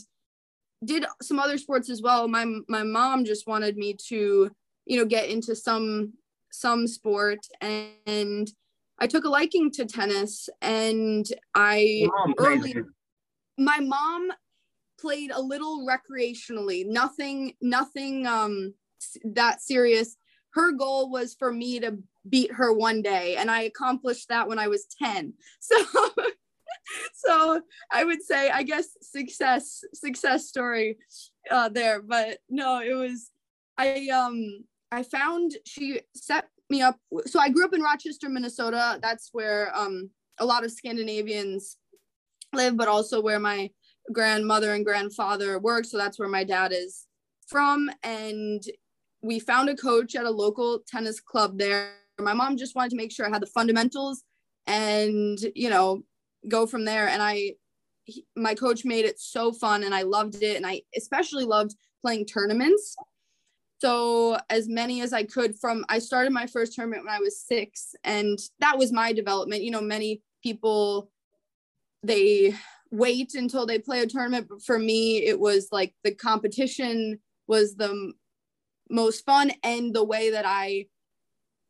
did 0.84 1.04
some 1.22 1.38
other 1.38 1.58
sports 1.58 1.90
as 1.90 2.02
well. 2.02 2.28
My 2.28 2.44
my 2.68 2.82
mom 2.82 3.24
just 3.24 3.46
wanted 3.46 3.76
me 3.76 3.94
to, 4.08 4.50
you 4.86 4.98
know, 4.98 5.04
get 5.06 5.28
into 5.28 5.54
some 5.54 6.12
some 6.50 6.86
sport, 6.86 7.38
and 7.60 8.48
I 8.98 9.06
took 9.06 9.24
a 9.24 9.28
liking 9.28 9.70
to 9.72 9.84
tennis. 9.84 10.48
And 10.62 11.26
I 11.54 12.08
early, 12.38 12.74
my 13.58 13.80
mom 13.80 14.30
played 15.00 15.30
a 15.32 15.40
little 15.40 15.86
recreationally, 15.86 16.86
nothing 16.86 17.54
nothing 17.60 18.26
um 18.26 18.74
that 19.24 19.60
serious 19.60 20.16
her 20.54 20.72
goal 20.72 21.10
was 21.10 21.34
for 21.34 21.52
me 21.52 21.80
to 21.80 21.98
beat 22.28 22.52
her 22.52 22.72
one 22.72 23.02
day 23.02 23.36
and 23.36 23.50
i 23.50 23.62
accomplished 23.62 24.28
that 24.28 24.48
when 24.48 24.58
i 24.58 24.68
was 24.68 24.86
10 24.98 25.34
so 25.60 25.84
so 27.14 27.60
i 27.90 28.04
would 28.04 28.22
say 28.22 28.50
i 28.50 28.62
guess 28.62 28.96
success 29.02 29.84
success 29.92 30.48
story 30.48 30.96
uh 31.50 31.68
there 31.68 32.00
but 32.00 32.38
no 32.48 32.80
it 32.80 32.94
was 32.94 33.30
i 33.76 34.08
um 34.08 34.64
i 34.90 35.02
found 35.02 35.52
she 35.66 36.00
set 36.14 36.48
me 36.70 36.82
up. 36.82 36.96
So 37.26 37.40
i 37.40 37.48
grew 37.48 37.64
up 37.64 37.74
in 37.74 37.82
rochester 37.82 38.28
minnesota. 38.28 38.98
That's 39.02 39.30
where 39.32 39.76
um 39.76 40.10
a 40.38 40.44
lot 40.44 40.64
of 40.64 40.72
scandinavians 40.72 41.76
live 42.52 42.76
but 42.76 42.88
also 42.88 43.20
where 43.20 43.40
my 43.40 43.70
grandmother 44.12 44.74
and 44.74 44.84
grandfather 44.84 45.58
work. 45.58 45.84
So 45.84 45.96
that's 45.96 46.18
where 46.18 46.28
my 46.28 46.44
dad 46.44 46.72
is 46.72 47.06
from. 47.48 47.90
And 48.02 48.62
we 49.22 49.38
found 49.40 49.68
a 49.68 49.76
coach 49.76 50.14
at 50.14 50.26
a 50.26 50.30
local 50.30 50.80
tennis 50.86 51.20
club 51.20 51.58
there. 51.58 51.94
My 52.18 52.34
mom 52.34 52.56
just 52.56 52.76
wanted 52.76 52.90
to 52.90 52.96
make 52.96 53.12
sure 53.12 53.26
i 53.26 53.30
had 53.30 53.42
the 53.42 53.46
fundamentals 53.46 54.22
and 54.66 55.38
you 55.54 55.70
know 55.70 56.02
go 56.48 56.66
from 56.66 56.84
there. 56.84 57.08
And 57.08 57.22
i 57.22 57.52
he, 58.04 58.26
my 58.36 58.54
coach 58.54 58.84
made 58.84 59.06
it 59.06 59.18
so 59.18 59.52
fun 59.52 59.82
and 59.82 59.94
i 59.94 60.02
loved 60.02 60.42
it. 60.42 60.56
And 60.56 60.66
i 60.66 60.82
especially 60.96 61.44
loved 61.44 61.74
playing 62.02 62.26
tournaments 62.26 62.96
so 63.84 64.38
as 64.48 64.66
many 64.66 65.02
as 65.02 65.12
i 65.12 65.22
could 65.22 65.58
from 65.58 65.84
i 65.90 65.98
started 65.98 66.32
my 66.32 66.46
first 66.46 66.74
tournament 66.74 67.04
when 67.04 67.14
i 67.14 67.20
was 67.20 67.38
six 67.38 67.94
and 68.02 68.38
that 68.58 68.78
was 68.78 68.92
my 68.92 69.12
development. 69.12 69.62
You 69.62 69.70
know 69.70 69.82
many 69.82 70.22
people 70.42 71.10
they 72.02 72.54
wait 72.90 73.34
until 73.34 73.66
they 73.66 73.78
play 73.78 74.00
a 74.00 74.06
tournament 74.06 74.46
but 74.48 74.62
for 74.62 74.78
me 74.78 75.26
it 75.26 75.38
was 75.38 75.68
like 75.70 75.94
the 76.02 76.14
competition 76.14 77.18
was 77.46 77.76
the 77.76 78.12
most 78.88 79.24
fun 79.26 79.50
and 79.62 79.94
the 79.94 80.04
way 80.04 80.30
that 80.30 80.46
i 80.46 80.86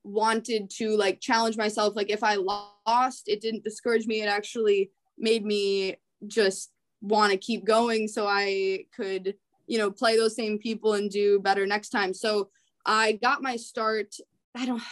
wanted 0.05 0.69
to 0.69 0.97
like 0.97 1.19
challenge 1.19 1.57
myself. 1.57 1.97
Like 1.97 2.11
if 2.11 2.23
i 2.23 2.37
lost 2.37 3.25
it 3.27 3.41
didn't 3.41 3.65
discourage 3.65 4.07
me. 4.07 4.21
It 4.21 4.29
actually 4.29 4.91
made 5.19 5.45
me 5.45 5.97
just 6.27 6.71
want 7.01 7.33
to 7.33 7.39
keep 7.39 7.65
going. 7.65 8.07
So 8.07 8.27
i 8.29 8.85
could 8.95 9.35
you 9.67 9.79
know 9.79 9.91
play 9.91 10.17
those 10.17 10.37
same 10.37 10.59
people 10.59 10.95
and 10.95 11.11
do 11.11 11.39
better 11.41 11.67
next 11.67 11.91
time 11.91 12.13
so 12.13 12.49
i 12.87 13.13
got 13.13 13.43
my 13.43 13.57
start 13.57 14.15
i 14.55 14.65
don't 14.67 14.83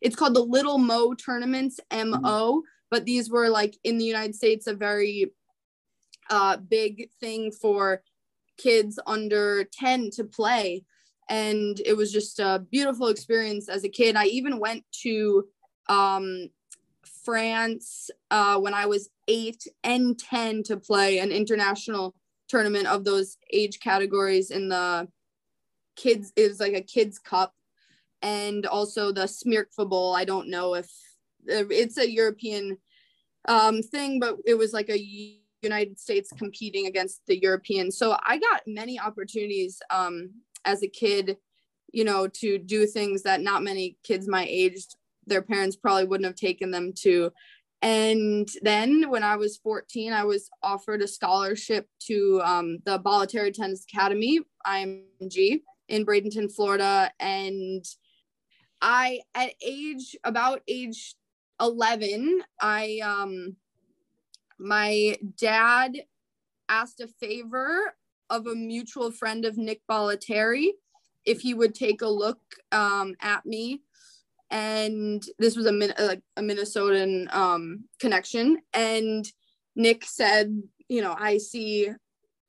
it's 0.00 0.16
called 0.16 0.34
the 0.34 0.42
little 0.42 0.78
mo 0.78 1.14
tournaments 1.14 1.78
mo 1.92 2.18
mm-hmm. 2.18 2.58
but 2.90 3.04
these 3.04 3.30
were 3.30 3.48
like 3.48 3.76
in 3.84 3.98
the 3.98 4.04
united 4.04 4.34
states 4.34 4.66
a 4.66 4.74
very 4.74 5.30
uh, 6.30 6.56
big 6.56 7.10
thing 7.20 7.50
for 7.50 8.02
kids 8.56 8.98
under 9.06 9.64
10 9.64 10.10
to 10.10 10.24
play 10.24 10.84
and 11.28 11.80
it 11.86 11.96
was 11.96 12.12
just 12.12 12.40
a 12.40 12.64
beautiful 12.70 13.08
experience 13.08 13.68
as 13.68 13.84
a 13.84 13.88
kid. 13.88 14.16
I 14.16 14.26
even 14.26 14.58
went 14.58 14.84
to 15.02 15.44
um, 15.88 16.50
France 17.24 18.10
uh, 18.30 18.58
when 18.58 18.74
I 18.74 18.86
was 18.86 19.08
eight 19.28 19.66
and 19.82 20.18
10 20.18 20.64
to 20.64 20.76
play 20.76 21.18
an 21.18 21.30
international 21.30 22.14
tournament 22.52 22.86
of 22.86 23.02
those 23.02 23.38
age 23.50 23.80
categories 23.80 24.50
in 24.50 24.68
the 24.68 25.08
kids, 25.96 26.32
was 26.36 26.60
like 26.60 26.74
a 26.74 26.82
kids 26.82 27.18
cup 27.18 27.54
and 28.20 28.66
also 28.66 29.10
the 29.10 29.22
Smirkfa 29.22 29.88
Bowl. 29.88 30.14
I 30.14 30.26
don't 30.26 30.50
know 30.50 30.74
if 30.74 30.86
it's 31.46 31.96
a 31.96 32.10
European 32.10 32.76
um, 33.48 33.82
thing, 33.82 34.20
but 34.20 34.36
it 34.44 34.58
was 34.58 34.74
like 34.74 34.90
a 34.90 35.38
United 35.62 35.98
States 35.98 36.30
competing 36.36 36.86
against 36.86 37.22
the 37.26 37.40
Europeans. 37.40 37.96
So 37.96 38.18
I 38.22 38.36
got 38.36 38.60
many 38.66 39.00
opportunities 39.00 39.80
um, 39.88 40.30
as 40.66 40.82
a 40.82 40.88
kid, 40.88 41.38
you 41.90 42.04
know, 42.04 42.28
to 42.28 42.58
do 42.58 42.86
things 42.86 43.22
that 43.22 43.40
not 43.40 43.62
many 43.62 43.96
kids 44.04 44.28
my 44.28 44.46
age, 44.46 44.84
their 45.26 45.42
parents 45.42 45.76
probably 45.76 46.04
wouldn't 46.04 46.26
have 46.26 46.36
taken 46.36 46.70
them 46.70 46.92
to. 47.04 47.32
And 47.82 48.48
then 48.62 49.10
when 49.10 49.24
I 49.24 49.34
was 49.34 49.56
14, 49.56 50.12
I 50.12 50.24
was 50.24 50.48
offered 50.62 51.02
a 51.02 51.08
scholarship 51.08 51.88
to 52.06 52.40
um, 52.44 52.78
the 52.84 53.00
Bollettieri 53.00 53.52
Tennis 53.52 53.84
Academy, 53.92 54.40
IMG, 54.64 55.62
in 55.88 56.06
Bradenton, 56.06 56.50
Florida. 56.50 57.10
And 57.18 57.84
I, 58.80 59.20
at 59.34 59.54
age, 59.60 60.16
about 60.22 60.62
age 60.68 61.16
11, 61.60 62.42
I, 62.60 63.00
um, 63.02 63.56
my 64.60 65.16
dad 65.36 66.04
asked 66.68 67.00
a 67.00 67.08
favor 67.08 67.94
of 68.30 68.46
a 68.46 68.54
mutual 68.54 69.10
friend 69.10 69.44
of 69.44 69.58
Nick 69.58 69.82
Bollettieri 69.90 70.68
if 71.24 71.40
he 71.40 71.52
would 71.52 71.74
take 71.74 72.02
a 72.02 72.08
look 72.08 72.40
um, 72.70 73.14
at 73.20 73.44
me. 73.44 73.82
And 74.52 75.22
this 75.38 75.56
was 75.56 75.66
a, 75.66 75.70
a, 75.70 76.18
a 76.36 76.42
Minnesotan 76.42 77.34
um, 77.34 77.84
connection. 77.98 78.58
And 78.74 79.24
Nick 79.74 80.04
said, 80.04 80.62
you 80.88 81.00
know, 81.00 81.16
I 81.18 81.38
see 81.38 81.88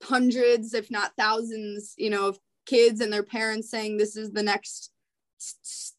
hundreds, 0.03 0.73
if 0.73 0.91
not 0.91 1.13
thousands, 1.17 1.93
you 1.97 2.09
know, 2.09 2.27
of 2.27 2.39
kids 2.65 2.99
and 2.99 3.11
their 3.11 3.23
parents 3.23 3.71
saying 3.71 3.97
this 3.97 4.17
is 4.17 4.31
the 4.31 4.43
next 4.43 4.91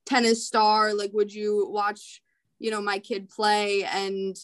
tennis 0.05 0.47
star. 0.47 0.93
Like, 0.93 1.13
would 1.15 1.33
you 1.33 1.67
watch, 1.71 2.21
you 2.59 2.71
know, 2.71 2.83
my 2.83 2.99
kid 2.99 3.31
play? 3.31 3.85
And 3.85 4.37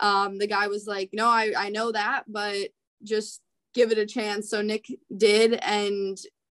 um, 0.00 0.38
the 0.38 0.46
guy 0.46 0.66
was 0.68 0.86
like, 0.86 1.10
no, 1.14 1.26
I, 1.26 1.52
I 1.56 1.70
know 1.70 1.92
that, 1.92 2.24
but 2.28 2.68
just 3.02 3.40
give 3.72 3.90
it 3.90 3.98
a 3.98 4.06
chance. 4.06 4.50
So 4.50 4.60
Nick 4.60 4.84
did, 5.16 5.54
and 5.62 6.18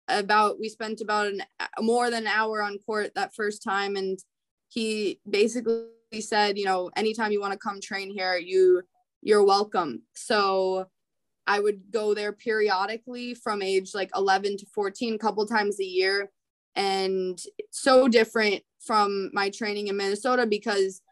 about 0.09 0.59
we 0.59 0.69
spent 0.69 1.01
about 1.01 1.29
an 1.29 1.43
more 1.81 2.11
than 2.11 2.25
an 2.25 2.33
hour 2.33 2.63
on 2.63 2.79
court 2.79 3.13
that 3.15 3.35
first 3.35 3.63
time, 3.63 3.97
and 3.97 4.19
he 4.71 5.21
basically 5.29 5.85
said, 6.21 6.57
you 6.57 6.65
know, 6.65 6.91
anytime 6.97 7.33
you 7.33 7.41
want 7.41 7.53
to 7.53 7.59
come 7.59 7.81
train 7.81 8.11
here, 8.11 8.37
you 8.37 8.83
you're 9.23 9.45
welcome. 9.45 10.03
So 10.15 10.87
I 11.47 11.61
would 11.61 11.91
go 11.91 12.15
there 12.15 12.33
periodically 12.33 13.35
from 13.35 13.61
age 13.61 13.91
like 13.93 14.11
11 14.17 14.59
to 14.59 14.67
14, 14.67 15.15
a 15.15 15.19
couple 15.19 15.45
times 15.47 15.79
a 15.79 15.85
year, 15.85 16.31
and 16.75 17.39
so 17.71 18.09
different 18.09 18.63
from 18.81 19.31
my 19.35 19.51
training 19.51 19.89
in 19.89 19.97
Minnesota 19.97 20.47
because 20.47 21.03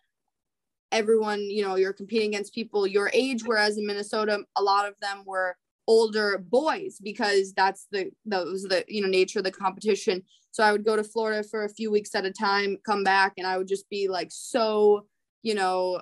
everyone, 0.90 1.40
you 1.40 1.62
know, 1.62 1.74
you're 1.74 1.92
competing 1.92 2.28
against 2.28 2.54
people 2.54 2.86
your 2.86 3.10
age, 3.12 3.42
whereas 3.44 3.76
in 3.76 3.86
Minnesota, 3.86 4.44
a 4.56 4.62
lot 4.62 4.88
of 4.88 4.94
them 5.02 5.24
were 5.26 5.56
older 5.88 6.38
boys 6.48 6.98
because 7.02 7.52
that's 7.54 7.88
the 7.90 8.10
that 8.26 8.44
was 8.44 8.62
the 8.62 8.84
you 8.86 9.02
know 9.02 9.08
nature 9.08 9.40
of 9.40 9.44
the 9.44 9.50
competition. 9.50 10.22
So 10.50 10.62
i 10.62 10.72
would 10.72 10.84
go 10.84 10.96
to 10.96 11.04
florida 11.04 11.46
for 11.48 11.64
a 11.64 11.68
few 11.68 11.90
weeks 11.90 12.14
at 12.14 12.24
a 12.24 12.32
time 12.32 12.76
come 12.84 13.04
back 13.04 13.34
and 13.36 13.46
i 13.46 13.56
would 13.56 13.68
just 13.68 13.88
be 13.90 14.08
like 14.08 14.28
so 14.30 15.06
you 15.42 15.54
know 15.54 16.00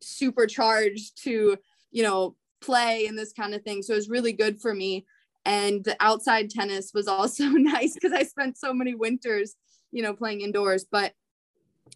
supercharged 0.00 1.22
to 1.24 1.56
you 1.90 2.02
know 2.02 2.36
play 2.62 3.06
and 3.06 3.18
this 3.18 3.32
kind 3.32 3.54
of 3.54 3.62
thing. 3.62 3.82
So 3.82 3.92
it 3.92 3.96
was 3.96 4.08
really 4.08 4.32
good 4.32 4.60
for 4.60 4.72
me. 4.72 5.04
And 5.44 5.82
the 5.84 5.96
outside 6.00 6.48
tennis 6.48 6.92
was 6.94 7.08
also 7.08 7.44
nice 7.48 7.94
because 7.94 8.12
i 8.12 8.22
spent 8.22 8.56
so 8.56 8.72
many 8.72 8.94
winters 8.94 9.56
you 9.90 10.02
know 10.02 10.14
playing 10.14 10.40
indoors. 10.40 10.86
But 10.90 11.12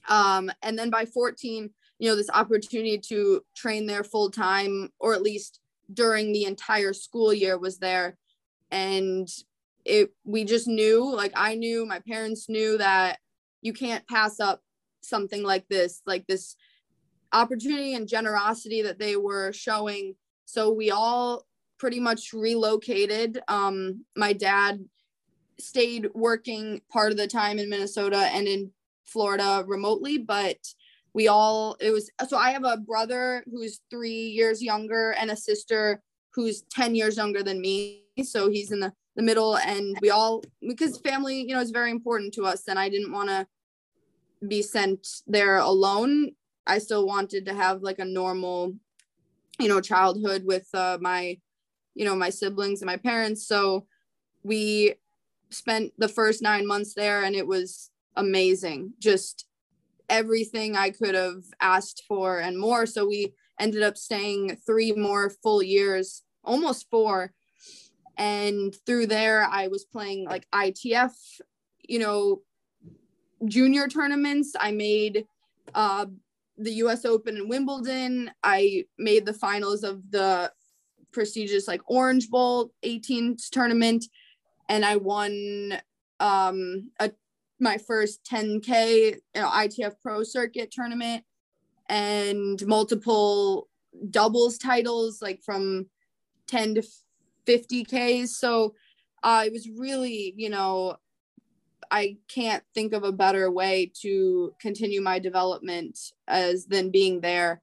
um 0.09 0.51
and 0.63 0.79
then 0.79 0.91
by 0.91 1.07
14 1.07 1.71
you 1.99 2.09
know 2.09 2.17
this 2.17 2.31
opportunity 2.31 2.99
to 2.99 3.41
train 3.57 3.87
there 3.87 4.05
full 4.05 4.31
time 4.31 4.91
or 4.99 5.15
at 5.15 5.23
least 5.23 5.61
during 5.93 6.33
the 6.33 6.45
entire 6.45 6.93
school 6.93 7.33
year 7.33 7.59
was 7.59 7.79
there. 7.79 8.17
And 8.71 9.29
it 9.85 10.11
we 10.25 10.45
just 10.45 10.67
knew 10.67 11.15
like 11.15 11.31
i 11.37 11.55
knew 11.55 11.87
my 11.87 12.01
parents 12.01 12.49
knew 12.49 12.77
that 12.77 13.21
you 13.63 13.73
can't 13.73 14.05
pass 14.09 14.41
up 14.41 14.61
something 15.01 15.45
like 15.45 15.65
this 15.69 16.03
like 16.07 16.27
this 16.27 16.57
opportunity 17.33 17.95
and 17.95 18.09
generosity 18.09 18.83
that 18.83 18.99
they 18.99 19.17
were 19.17 19.53
showing. 19.53 20.15
So 20.47 20.73
we 20.73 20.91
all 20.91 21.45
pretty 21.79 22.01
much 22.01 22.33
relocated. 22.33 23.41
Um 23.49 24.05
my 24.17 24.33
dad 24.33 24.85
stayed 25.59 26.09
working 26.15 26.81
part 26.91 27.13
of 27.13 27.17
the 27.17 27.27
time 27.27 27.59
in 27.59 27.71
minnesota 27.71 28.29
and 28.35 28.47
in 28.47 28.71
florida 29.07 29.65
remotely 29.67 30.19
but 30.19 30.59
we 31.17 31.29
all 31.29 31.77
it 31.81 31.91
was 31.91 32.11
so 32.29 32.37
i 32.37 32.51
have 32.51 32.65
a 32.65 32.77
brother 32.77 33.43
who's 33.51 33.81
three 33.91 34.11
years 34.39 34.63
younger 34.63 35.13
and 35.19 35.31
a 35.31 35.37
sister 35.37 36.03
who's 36.37 36.63
10 36.71 36.95
years 36.95 37.17
younger 37.17 37.43
than 37.43 37.63
me. 37.63 38.03
So 38.23 38.51
he's 38.51 38.71
in 38.71 38.81
the, 38.81 38.93
the 39.17 39.23
middle 39.23 39.57
and 39.57 39.97
we 40.03 40.11
all 40.11 40.45
because 40.61 40.99
family 40.99 41.41
you 41.41 41.55
know 41.55 41.61
is 41.61 41.71
very 41.71 41.91
important 41.91 42.35
to 42.35 42.45
us 42.45 42.69
and 42.69 42.79
i 42.79 42.91
didn't 42.91 43.11
want 43.11 43.31
to 43.31 43.47
be 44.47 44.61
sent 44.61 45.09
there 45.27 45.57
alone. 45.57 46.33
I 46.67 46.79
still 46.79 47.07
wanted 47.07 47.47
to 47.47 47.55
have 47.55 47.81
like 47.81 47.99
a 47.99 48.05
normal 48.05 48.75
you 49.59 49.69
know 49.69 49.81
childhood 49.81 50.45
with 50.45 50.69
uh, 50.75 50.99
my 51.01 51.39
you 51.95 52.05
know 52.05 52.15
my 52.15 52.29
siblings 52.29 52.83
and 52.83 52.87
my 52.87 52.99
parents. 52.99 53.49
So 53.49 53.87
we 54.43 54.95
spent 55.49 55.95
the 55.97 56.09
first 56.09 56.43
nine 56.43 56.67
months 56.67 56.93
there 56.93 57.23
and 57.25 57.35
it 57.35 57.47
was 57.47 57.91
amazing. 58.15 58.93
Just 58.99 59.47
everything 60.09 60.77
I 60.77 60.91
could 60.91 61.15
have 61.15 61.43
asked 61.61 62.05
for 62.07 62.39
and 62.39 62.59
more. 62.59 62.87
So 62.87 63.07
we 63.07 63.33
ended 63.59 63.83
up 63.83 63.97
staying 63.97 64.57
three 64.67 64.93
more 64.93 65.31
full 65.43 65.63
years, 65.63 66.23
almost 66.45 66.87
four. 66.91 67.33
And 68.19 68.75
through 68.87 69.07
there, 69.09 69.45
I 69.45 69.69
was 69.69 69.85
playing 69.85 70.25
like 70.25 70.47
ITF, 70.55 71.13
you 71.87 71.99
know, 71.99 72.43
junior 73.45 73.89
tournaments. 73.89 74.55
I 74.59 74.73
made 74.73 75.27
uh, 75.75 76.07
the 76.57 76.73
US 76.75 77.05
Open 77.05 77.37
and 77.37 77.49
Wimbledon. 77.49 78.31
I 78.43 78.85
made 78.99 79.27
the 79.27 79.35
finals 79.35 79.83
of 79.85 80.11
the 80.11 80.51
prestigious 81.13 81.67
like 81.67 81.81
Orange 81.87 82.29
Bowl 82.29 82.73
18 82.83 83.37
tournament 83.51 84.05
and 84.69 84.85
I 84.85 84.97
won 84.97 85.81
um 86.21 86.91
a 87.01 87.11
my 87.59 87.79
first 87.79 88.25
10k 88.31 89.17
you 89.35 89.41
know, 89.41 89.49
ITF 89.49 89.95
Pro 90.03 90.23
Circuit 90.23 90.71
tournament 90.71 91.25
and 91.89 92.65
multiple 92.67 93.69
doubles 94.11 94.59
titles 94.59 95.23
like 95.23 95.43
from 95.43 95.87
10 96.49 96.77
to 96.77 96.83
50 97.47 97.85
Ks. 97.85 98.37
So 98.37 98.75
uh, 99.23 99.45
it 99.47 99.53
was 99.53 99.69
really, 99.69 100.35
you 100.37 100.51
know, 100.51 100.97
I 101.91 102.17
can't 102.29 102.65
think 102.75 102.93
of 102.93 103.05
a 103.05 103.13
better 103.13 103.51
way 103.51 103.93
to 104.03 104.53
continue 104.61 105.01
my 105.01 105.19
development 105.19 105.99
as 106.27 106.67
than 106.67 106.91
being 106.91 107.21
there. 107.21 107.63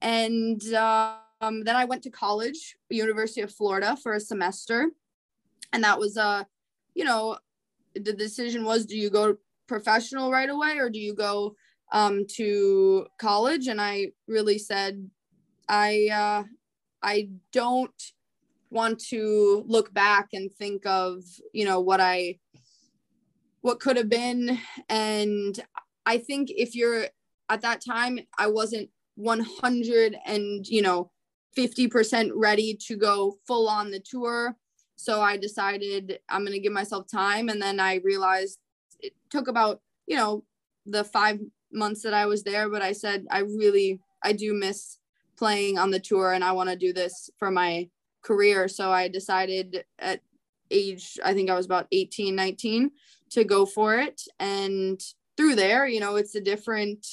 And 0.00 0.62
um, 0.74 1.64
then 1.64 1.76
I 1.76 1.84
went 1.84 2.02
to 2.04 2.10
college, 2.10 2.76
University 2.88 3.42
of 3.42 3.52
Florida, 3.52 3.96
for 4.02 4.14
a 4.14 4.20
semester, 4.20 4.90
and 5.72 5.84
that 5.84 5.98
was 5.98 6.16
a, 6.16 6.46
you 6.94 7.04
know, 7.04 7.36
the 7.94 8.12
decision 8.12 8.64
was: 8.64 8.86
do 8.86 8.96
you 8.96 9.10
go 9.10 9.36
professional 9.66 10.30
right 10.30 10.48
away, 10.48 10.78
or 10.78 10.90
do 10.90 10.98
you 10.98 11.14
go 11.14 11.54
um, 11.92 12.26
to 12.36 13.06
college? 13.18 13.66
And 13.68 13.80
I 13.80 14.08
really 14.26 14.58
said, 14.58 15.08
I 15.68 16.08
uh, 16.12 16.44
I 17.02 17.30
don't 17.52 18.02
want 18.70 19.00
to 19.00 19.64
look 19.66 19.92
back 19.92 20.28
and 20.32 20.52
think 20.52 20.86
of 20.86 21.22
you 21.52 21.64
know 21.64 21.80
what 21.80 22.00
I 22.00 22.38
what 23.62 23.80
could 23.80 23.96
have 23.96 24.08
been 24.08 24.58
and 24.88 25.60
I 26.06 26.18
think 26.18 26.50
if 26.50 26.74
you're 26.74 27.06
at 27.48 27.62
that 27.62 27.82
time 27.84 28.20
I 28.38 28.46
wasn't 28.46 28.88
100 29.16 30.16
and 30.24 30.66
you 30.66 30.82
know 30.82 31.10
50% 31.58 32.30
ready 32.34 32.78
to 32.86 32.96
go 32.96 33.38
full 33.46 33.68
on 33.68 33.90
the 33.90 34.00
tour 34.00 34.56
so 35.00 35.20
I 35.20 35.36
decided 35.36 36.20
I'm 36.28 36.42
going 36.42 36.52
to 36.52 36.60
give 36.60 36.72
myself 36.72 37.06
time 37.10 37.48
and 37.48 37.60
then 37.60 37.80
I 37.80 37.96
realized 38.04 38.58
it 39.00 39.14
took 39.30 39.48
about 39.48 39.80
you 40.06 40.16
know 40.16 40.44
the 40.86 41.04
5 41.04 41.40
months 41.72 42.02
that 42.02 42.14
I 42.14 42.26
was 42.26 42.42
there 42.42 42.68
but 42.68 42.82
I 42.82 42.92
said 42.92 43.26
I 43.30 43.40
really 43.40 44.00
I 44.22 44.32
do 44.32 44.52
miss 44.54 44.98
playing 45.40 45.78
on 45.78 45.90
the 45.90 45.98
tour 45.98 46.32
and 46.32 46.44
I 46.44 46.52
want 46.52 46.68
to 46.68 46.76
do 46.76 46.92
this 46.92 47.30
for 47.38 47.50
my 47.50 47.88
career. 48.22 48.68
So 48.68 48.92
I 48.92 49.08
decided 49.08 49.84
at 49.98 50.20
age, 50.70 51.18
I 51.24 51.32
think 51.32 51.48
I 51.48 51.56
was 51.56 51.66
about 51.66 51.86
18, 51.92 52.34
19 52.34 52.90
to 53.30 53.44
go 53.44 53.64
for 53.64 53.96
it. 53.96 54.20
And 54.38 55.00
through 55.36 55.54
there, 55.54 55.86
you 55.86 55.98
know, 55.98 56.16
it's 56.16 56.34
a 56.34 56.40
different, 56.40 57.06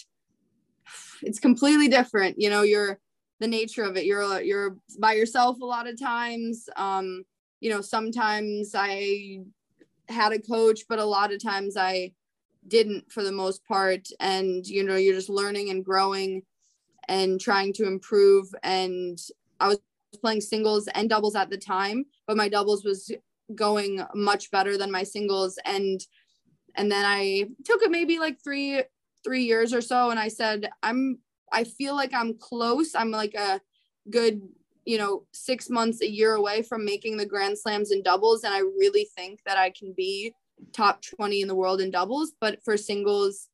it's 1.22 1.40
completely 1.40 1.88
different. 1.88 2.36
You 2.38 2.50
know, 2.50 2.64
you're 2.64 3.00
the 3.40 3.48
nature 3.48 3.84
of 3.84 3.96
it. 3.96 4.06
You're, 4.06 4.42
you're 4.42 4.78
by 5.00 5.14
yourself 5.14 5.62
a 5.62 5.66
lot 5.66 5.88
of 5.88 6.00
times. 6.00 6.68
Um, 6.76 7.24
you 7.60 7.70
know, 7.70 7.82
sometimes 7.82 8.72
I 8.76 9.40
had 10.10 10.32
a 10.32 10.40
coach, 10.40 10.82
but 10.88 11.00
a 11.00 11.06
lot 11.06 11.34
of 11.34 11.42
times 11.42 11.76
I 11.78 12.14
didn't 12.68 13.12
for 13.12 13.24
the 13.24 13.32
most 13.32 13.66
part. 13.66 14.08
And, 14.20 14.66
you 14.66 14.84
know, 14.84 14.96
you're 14.96 15.16
just 15.16 15.30
learning 15.30 15.70
and 15.70 15.84
growing 15.84 16.44
and 17.08 17.40
trying 17.40 17.74
to 17.74 17.88
improve. 17.88 18.48
And 18.64 19.18
I 19.60 19.70
was 19.70 19.80
playing 20.22 20.42
singles 20.42 20.88
and 20.94 21.10
doubles 21.10 21.36
at 21.36 21.50
the 21.50 21.58
time, 21.58 22.06
but 22.28 22.38
my 22.38 22.50
doubles 22.50 22.84
was 22.84 23.12
going 23.56 24.04
much 24.14 24.52
better 24.52 24.78
than 24.78 24.92
my 24.92 25.04
singles. 25.04 25.58
And 25.66 26.00
and 26.76 26.92
then 26.92 27.06
I 27.06 27.46
took 27.66 27.82
it 27.82 27.92
maybe 27.92 28.20
like 28.20 28.42
three 28.44 28.84
three 29.24 29.44
years 29.44 29.74
or 29.74 29.82
so, 29.82 30.10
and 30.10 30.20
I 30.20 30.28
said 30.28 30.70
I'm 30.84 31.20
I 31.52 31.64
feel 31.64 31.96
like 31.96 32.14
I'm 32.14 32.38
close. 32.38 32.94
I'm 32.94 33.12
like 33.12 33.34
a 33.34 33.62
good 34.10 34.42
you 34.88 34.98
know 34.98 35.24
six 35.34 35.70
months 35.70 36.02
a 36.02 36.10
year 36.10 36.36
away 36.36 36.62
from 36.62 36.86
making 36.86 37.18
the 37.18 37.26
grand 37.26 37.58
slams 37.58 37.92
in 37.92 38.02
doubles 38.02 38.44
and 38.44 38.54
i 38.54 38.60
really 38.60 39.08
think 39.16 39.40
that 39.46 39.58
i 39.58 39.70
can 39.70 39.94
be 39.96 40.34
top 40.74 41.02
20 41.18 41.42
in 41.42 41.48
the 41.48 41.56
world 41.56 41.82
in 41.82 41.92
doubles 41.92 42.32
but 42.40 42.58
for 42.64 42.78
singles 42.78 43.50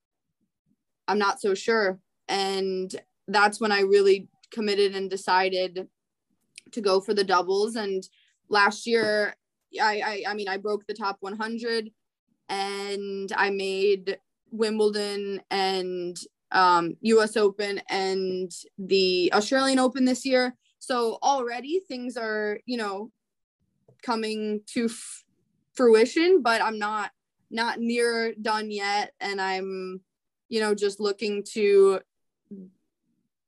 i'm 1.08 1.18
not 1.18 1.42
so 1.42 1.54
sure 1.54 2.00
and 2.28 2.96
that's 3.28 3.60
when 3.60 3.72
I 3.72 3.82
really 3.82 4.28
committed 4.52 4.96
and 4.96 5.10
decided 5.10 5.88
to 6.72 6.82
go 6.82 7.00
for 7.00 7.14
the 7.14 7.24
doubles. 7.24 7.76
And 7.76 8.04
last 8.50 8.86
year, 8.86 9.36
I, 9.82 10.02
I, 10.02 10.24
I 10.32 10.34
mean, 10.34 10.48
I 10.48 10.58
broke 10.58 10.86
the 10.86 10.94
top 10.94 11.18
100 11.22 11.90
and 12.50 13.32
I 13.36 13.50
made 13.50 14.18
Wimbledon 14.52 15.42
and 15.50 16.18
um, 16.52 16.96
US 17.02 17.36
Open 17.36 17.82
and 17.90 18.52
the 18.78 19.32
Australian 19.34 19.80
Open 19.80 20.06
this 20.06 20.26
year. 20.26 20.56
So 20.86 21.18
already 21.24 21.80
things 21.88 22.18
are, 22.18 22.60
you 22.66 22.76
know, 22.76 23.10
coming 24.02 24.62
to 24.74 24.86
f- 24.86 25.24
fruition, 25.74 26.42
but 26.42 26.62
I'm 26.62 26.78
not 26.78 27.12
not 27.50 27.80
near 27.80 28.34
done 28.42 28.72
yet 28.72 29.14
and 29.22 29.40
I'm 29.40 30.02
you 30.50 30.60
know 30.60 30.74
just 30.74 31.00
looking 31.00 31.44
to 31.54 32.02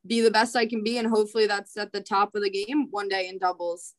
be 0.07 0.21
the 0.21 0.31
best 0.31 0.55
I 0.55 0.65
can 0.65 0.81
be. 0.81 0.97
And 0.97 1.07
hopefully 1.07 1.45
that's 1.45 1.75
at 1.75 1.91
the 1.91 1.99
top 1.99 2.35
of 2.35 2.41
the 2.41 2.49
game 2.49 2.87
one 2.91 3.09
day 3.09 3.27
in 3.27 3.37
doubles. 3.37 3.95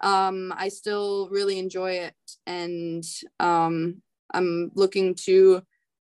Um, 0.00 0.54
I 0.56 0.68
still 0.68 1.28
really 1.30 1.58
enjoy 1.58 1.92
it. 1.92 2.14
And 2.46 3.04
um, 3.38 4.00
I'm 4.32 4.70
looking 4.74 5.14
to, 5.26 5.62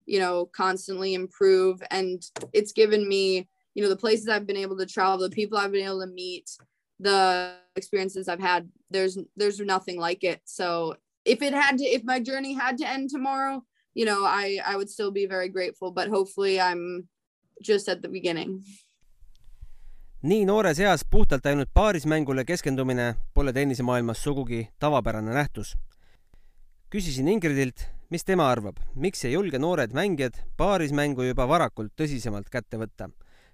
you 0.06 0.18
know, 0.18 0.46
constantly 0.46 1.14
improve. 1.14 1.80
And 1.90 2.22
it's 2.52 2.72
given 2.72 3.06
me, 3.06 3.48
you 3.74 3.82
know, 3.82 3.88
the 3.88 3.96
places 3.96 4.28
I've 4.28 4.46
been 4.46 4.56
able 4.56 4.78
to 4.78 4.86
travel, 4.86 5.18
the 5.18 5.30
people 5.30 5.58
I've 5.58 5.72
been 5.72 5.86
able 5.86 6.00
to 6.00 6.06
meet, 6.06 6.50
the 7.02 7.54
experiences 7.76 8.28
I've 8.28 8.40
had, 8.40 8.68
there's 8.90 9.18
there's 9.36 9.60
nothing 9.60 9.98
like 10.00 10.22
it. 10.24 10.40
So 10.44 10.96
if 11.24 11.42
it 11.42 11.54
had 11.54 11.78
to 11.78 11.84
if 11.84 12.02
my 12.04 12.20
journey 12.20 12.54
had 12.54 12.78
to 12.78 12.88
end 12.88 13.10
tomorrow, 13.10 13.64
you 13.94 14.04
know, 14.04 14.24
I 14.24 14.60
I 14.64 14.76
would 14.76 14.90
still 14.90 15.10
be 15.10 15.26
very 15.26 15.48
grateful. 15.48 15.90
But 15.90 16.08
hopefully 16.08 16.60
I'm 16.60 17.08
just 17.62 17.88
at 17.88 18.02
the 18.02 18.08
beginning 18.08 18.62
nii 20.22 20.44
noores 20.46 20.78
eas 20.78 21.02
puhtalt 21.10 21.46
ainult 21.46 21.70
paarismängule 21.74 22.44
keskendumine 22.44 23.14
pole 23.34 23.52
tennisemaailmas 23.52 24.22
sugugi 24.22 24.68
tavapärane 24.78 25.34
nähtus. 25.34 25.76
küsisin 26.90 27.28
Ingridilt, 27.28 27.88
mis 28.10 28.24
tema 28.24 28.50
arvab, 28.50 28.76
miks 28.94 29.24
ei 29.24 29.32
julge 29.32 29.58
noored 29.58 29.92
mängijad 29.92 30.34
paarismängu 30.56 31.22
juba 31.22 31.48
varakult 31.48 31.92
tõsisemalt 31.96 32.50
kätte 32.52 32.78
võtta, 32.78 33.08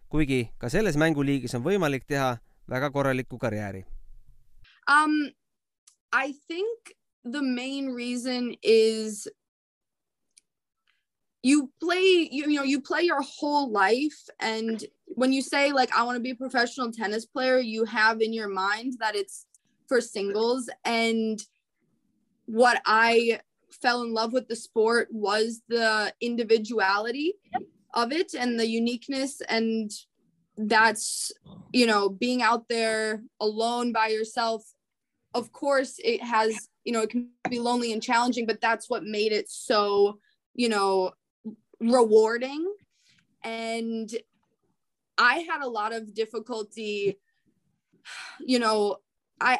kuigi 0.09 0.51
ka 0.59 0.69
selles 0.69 0.97
mänguliigis 0.97 1.55
on 1.55 1.65
võimalik 1.65 2.05
teha 2.05 2.37
väga 2.69 2.91
korralikku 2.91 3.39
karjääri 3.39 3.85
um,? 4.89 5.31
I 6.13 6.33
think 6.49 6.95
the 7.25 7.43
main 7.43 7.91
reason 7.91 8.55
is 8.63 9.29
you 11.43 11.71
play 11.81 12.29
you, 12.31 12.51
you 12.51 12.57
know 12.57 12.63
you 12.63 12.81
play 12.81 13.03
your 13.03 13.21
whole 13.23 13.71
life 13.71 14.21
and 14.41 14.85
when 15.07 15.33
you 15.33 15.43
say 15.43 15.73
like 15.73 15.95
I 15.97 16.03
want 16.03 16.17
to 16.17 16.23
be 16.23 16.31
a 16.31 16.35
professional 16.35 16.93
tennis 16.93 17.27
player, 17.27 17.59
you 17.59 17.85
have 17.85 18.21
in 18.21 18.33
your 18.33 18.49
mind 18.49 18.95
that 19.01 19.15
it's 19.15 19.47
for 19.87 20.01
singles 20.01 20.69
and 20.85 21.41
what 22.47 22.81
I 22.87 23.41
fell 23.83 24.03
in 24.03 24.13
love 24.13 24.33
with 24.33 24.49
the 24.49 24.57
sport 24.57 25.09
was 25.11 25.63
the 25.69 26.13
individuality 26.21 27.35
of 27.95 28.13
it 28.13 28.35
and 28.35 28.59
the 28.59 28.67
uniqueness 28.67 29.41
and 29.49 29.91
that's 30.59 31.33
you 31.73 31.87
know 31.87 32.09
being 32.09 32.42
out 32.42 32.68
there 32.68 33.23
alone 33.40 33.92
by 33.92 34.09
yourself 34.09 34.64
of 35.35 35.53
course 35.53 36.01
it 36.03 36.23
has 36.23 36.68
you 36.85 36.92
know 36.92 37.03
it 37.03 37.11
can 37.11 37.29
be 37.49 37.61
lonely 37.61 37.92
and 37.92 38.03
challenging 38.03 38.44
but 38.44 38.61
that's 38.61 38.90
what 38.90 39.05
made 39.05 39.33
it 39.33 39.49
so 39.49 40.18
you 40.55 40.68
know 40.68 41.12
rewarding 41.81 42.66
and 43.44 44.11
I 45.18 45.44
had 45.51 45.62
a 45.62 45.68
lot 45.68 45.92
of 45.92 46.14
difficulty, 46.14 47.18
you 48.40 48.59
know, 48.59 48.97
I 49.40 49.59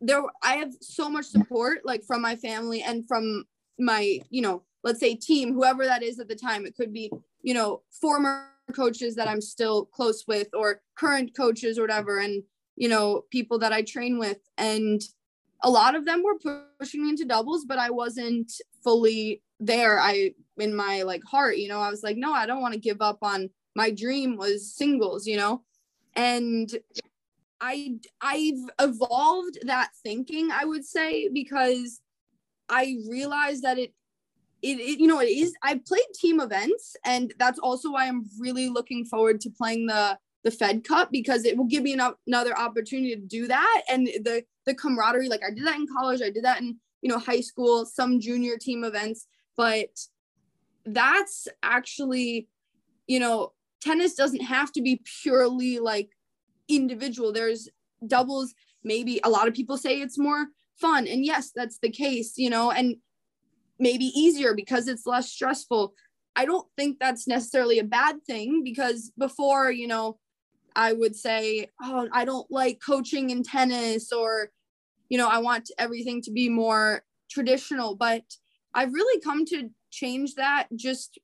there 0.00 0.22
I 0.42 0.56
have 0.56 0.72
so 0.80 1.08
much 1.08 1.26
support 1.26 1.80
like 1.84 2.04
from 2.04 2.22
my 2.22 2.36
family 2.36 2.82
and 2.82 3.06
from 3.06 3.44
my, 3.78 4.20
you 4.30 4.42
know, 4.42 4.62
let's 4.82 5.00
say 5.00 5.14
team, 5.14 5.52
whoever 5.52 5.84
that 5.84 6.02
is 6.02 6.18
at 6.18 6.28
the 6.28 6.34
time. 6.34 6.66
It 6.66 6.74
could 6.76 6.92
be, 6.92 7.10
you 7.42 7.54
know, 7.54 7.82
former 7.90 8.48
coaches 8.74 9.14
that 9.16 9.28
I'm 9.28 9.40
still 9.40 9.86
close 9.86 10.24
with 10.26 10.48
or 10.54 10.82
current 10.96 11.36
coaches 11.36 11.78
or 11.78 11.82
whatever 11.82 12.18
and 12.18 12.42
you 12.78 12.90
know, 12.90 13.22
people 13.30 13.58
that 13.60 13.72
I 13.72 13.80
train 13.80 14.18
with 14.18 14.38
and 14.58 15.00
a 15.62 15.70
lot 15.70 15.94
of 15.94 16.04
them 16.04 16.22
were 16.22 16.38
pushing 16.78 17.02
me 17.02 17.08
into 17.08 17.24
doubles, 17.24 17.64
but 17.64 17.78
I 17.78 17.88
wasn't 17.90 18.52
fully 18.84 19.42
there. 19.58 19.98
I 19.98 20.34
in 20.58 20.76
my 20.76 21.02
like 21.02 21.22
heart, 21.24 21.56
you 21.56 21.68
know, 21.68 21.80
I 21.80 21.88
was 21.88 22.02
like, 22.02 22.18
no, 22.18 22.32
I 22.34 22.44
don't 22.44 22.60
want 22.60 22.74
to 22.74 22.80
give 22.80 23.00
up 23.00 23.18
on 23.22 23.48
my 23.76 23.90
dream 23.90 24.36
was 24.36 24.74
singles 24.74 25.26
you 25.26 25.36
know 25.36 25.62
and 26.16 26.70
i 27.60 27.94
i've 28.22 28.64
evolved 28.80 29.58
that 29.62 29.90
thinking 30.02 30.50
i 30.50 30.64
would 30.64 30.84
say 30.84 31.28
because 31.28 32.00
i 32.68 32.96
realized 33.08 33.62
that 33.62 33.78
it 33.78 33.92
it, 34.66 34.80
it, 34.80 35.00
you 35.00 35.06
know 35.06 35.20
it 35.20 35.28
is 35.28 35.54
i've 35.62 35.84
played 35.84 36.04
team 36.14 36.40
events 36.40 36.96
and 37.04 37.32
that's 37.38 37.58
also 37.58 37.92
why 37.92 38.06
i'm 38.06 38.24
really 38.38 38.68
looking 38.68 39.04
forward 39.04 39.40
to 39.40 39.50
playing 39.50 39.86
the 39.86 40.18
the 40.46 40.50
fed 40.52 40.84
cup 40.84 41.10
because 41.10 41.44
it 41.44 41.56
will 41.56 41.64
give 41.64 41.82
me 41.82 41.92
an, 41.92 42.12
another 42.28 42.56
opportunity 42.56 43.16
to 43.16 43.20
do 43.20 43.48
that. 43.48 43.82
And 43.90 44.06
the 44.06 44.44
the 44.64 44.74
camaraderie 44.74 45.28
like 45.28 45.42
i 45.44 45.52
did 45.52 45.66
that 45.66 45.76
in 45.76 45.86
college 45.92 46.22
i 46.22 46.30
did 46.30 46.44
that 46.44 46.60
in 46.60 46.76
you 47.02 47.10
know 47.10 47.18
high 47.18 47.40
school 47.40 47.84
some 47.84 48.20
junior 48.20 48.56
team 48.56 48.84
events. 48.84 49.26
But 49.56 49.90
that's 50.84 51.48
actually 51.64 52.48
you 53.08 53.18
know 53.18 53.52
tennis 53.82 54.14
doesn't 54.14 54.42
have 54.42 54.70
to 54.72 54.82
be 54.82 55.02
purely 55.20 55.80
like 55.80 56.10
individual. 56.68 57.32
There's 57.32 57.68
doubles 58.06 58.54
maybe 58.84 59.20
a 59.24 59.28
lot 59.28 59.48
of 59.48 59.54
people 59.54 59.76
say 59.76 60.00
it's 60.00 60.16
more 60.16 60.46
fun. 60.80 61.08
And 61.08 61.24
yes 61.24 61.50
that's 61.52 61.78
the 61.80 61.90
case 61.90 62.34
you 62.38 62.50
know 62.50 62.70
and 62.70 62.96
maybe 63.78 64.06
easier 64.06 64.54
because 64.54 64.88
it's 64.88 65.06
less 65.06 65.30
stressful. 65.30 65.94
I 66.34 66.44
don't 66.44 66.66
think 66.76 66.98
that's 66.98 67.26
necessarily 67.26 67.78
a 67.78 67.84
bad 67.84 68.16
thing 68.26 68.62
because 68.62 69.12
before 69.18 69.70
you 69.70 69.86
know 69.86 70.18
i 70.74 70.92
would 70.92 71.16
say 71.16 71.70
oh 71.82 72.06
i 72.12 72.24
don't 72.24 72.50
like 72.50 72.78
coaching 72.84 73.30
in 73.30 73.42
tennis 73.42 74.12
or 74.12 74.50
you 75.08 75.16
know 75.16 75.28
i 75.28 75.38
want 75.38 75.70
everything 75.78 76.20
to 76.22 76.30
be 76.30 76.48
more 76.48 77.02
traditional. 77.30 77.96
But 77.96 78.24
i've 78.74 78.92
really 78.92 79.20
come 79.20 79.44
to 79.46 79.70
change 79.90 80.34
that 80.34 80.68
just 80.76 81.18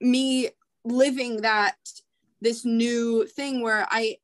me 0.00 0.48
living 0.84 1.42
that 1.42 1.76
this 2.40 2.64
new 2.64 3.26
thing 3.26 3.62
where 3.62 3.86
i 3.90 4.16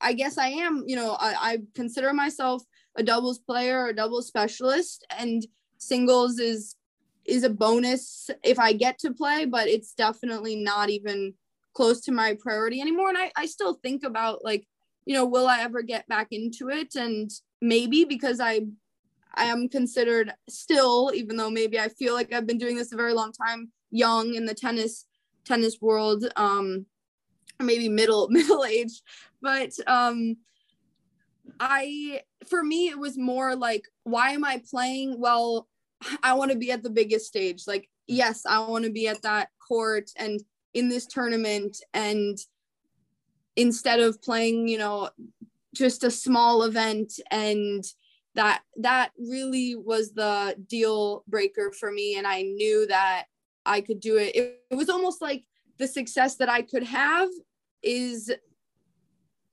i 0.00 0.12
guess 0.12 0.36
i 0.38 0.48
am 0.48 0.84
you 0.86 0.96
know 0.96 1.12
i, 1.20 1.34
I 1.40 1.58
consider 1.74 2.12
myself 2.12 2.62
a 2.98 3.02
doubles 3.02 3.38
player 3.38 3.84
or 3.84 3.92
doubles 3.92 4.26
specialist. 4.26 5.06
And 5.16 5.46
singles 5.78 6.38
is 6.38 6.76
is 7.24 7.44
a 7.44 7.50
bonus 7.50 8.30
if 8.42 8.58
i 8.58 8.72
get 8.72 8.98
to 8.98 9.12
play 9.12 9.44
but 9.44 9.68
it's 9.68 9.94
definitely 9.94 10.56
not 10.56 10.90
even 10.90 11.34
close 11.74 12.00
to 12.00 12.12
my 12.12 12.36
priority 12.40 12.80
anymore. 12.80 13.08
And 13.08 13.18
i, 13.18 13.30
I 13.36 13.46
still 13.46 13.74
think 13.74 14.02
about 14.04 14.44
like 14.44 14.66
you 15.06 15.14
know 15.14 15.24
will 15.24 15.46
i 15.46 15.60
ever 15.60 15.82
get 15.82 16.06
back 16.08 16.28
into 16.30 16.68
it? 16.68 16.94
And 16.94 17.30
maybe 17.60 18.04
because 18.04 18.40
i 18.40 18.60
i 19.34 19.44
am 19.44 19.68
considered 19.68 20.32
still 20.48 21.10
even 21.14 21.36
though 21.36 21.50
maybe 21.50 21.78
i 21.78 21.88
feel 21.88 22.14
like 22.14 22.32
i've 22.32 22.46
been 22.46 22.58
doing 22.58 22.76
this 22.76 22.92
a 22.92 22.96
very 22.96 23.12
long 23.12 23.32
time 23.32 23.70
young 23.90 24.34
in 24.34 24.46
the 24.46 24.54
tennis 24.54 25.06
tennis 25.44 25.78
world 25.80 26.24
um 26.36 26.86
maybe 27.60 27.88
middle 27.88 28.28
middle 28.30 28.64
age. 28.64 29.02
But 29.40 29.72
um 29.86 30.36
i 31.60 32.20
for 32.48 32.62
me 32.62 32.88
it 32.88 32.98
was 32.98 33.16
more 33.16 33.56
like 33.56 33.84
why 34.04 34.30
am 34.30 34.44
i 34.44 34.62
playing? 34.70 35.20
Well 35.20 35.67
i 36.22 36.32
want 36.32 36.50
to 36.50 36.58
be 36.58 36.70
at 36.70 36.82
the 36.82 36.90
biggest 36.90 37.26
stage. 37.26 37.64
Like 37.66 37.88
yes 38.08 38.44
i 38.46 38.58
want 38.58 38.84
to 38.84 38.90
be 38.90 39.06
at 39.06 39.22
that 39.22 39.50
court 39.66 40.10
and 40.16 40.40
in 40.74 40.88
this 40.88 41.06
tournament 41.06 41.76
and 41.94 42.38
instead 43.54 44.00
of 44.00 44.20
playing 44.22 44.66
you 44.66 44.78
know 44.78 45.10
just 45.74 46.02
a 46.02 46.10
small 46.10 46.62
event 46.64 47.20
and 47.30 47.84
that 48.34 48.62
that 48.76 49.10
really 49.18 49.76
was 49.76 50.12
the 50.12 50.56
deal 50.68 51.22
breaker 51.28 51.70
for 51.78 51.92
me 51.92 52.16
and 52.16 52.26
i 52.26 52.42
knew 52.42 52.86
that 52.86 53.24
i 53.66 53.80
could 53.80 54.00
do 54.00 54.16
it 54.16 54.34
it, 54.34 54.62
it 54.70 54.74
was 54.74 54.88
almost 54.88 55.20
like 55.20 55.44
the 55.78 55.86
success 55.86 56.36
that 56.36 56.48
i 56.48 56.62
could 56.62 56.82
have 56.82 57.28
is 57.82 58.32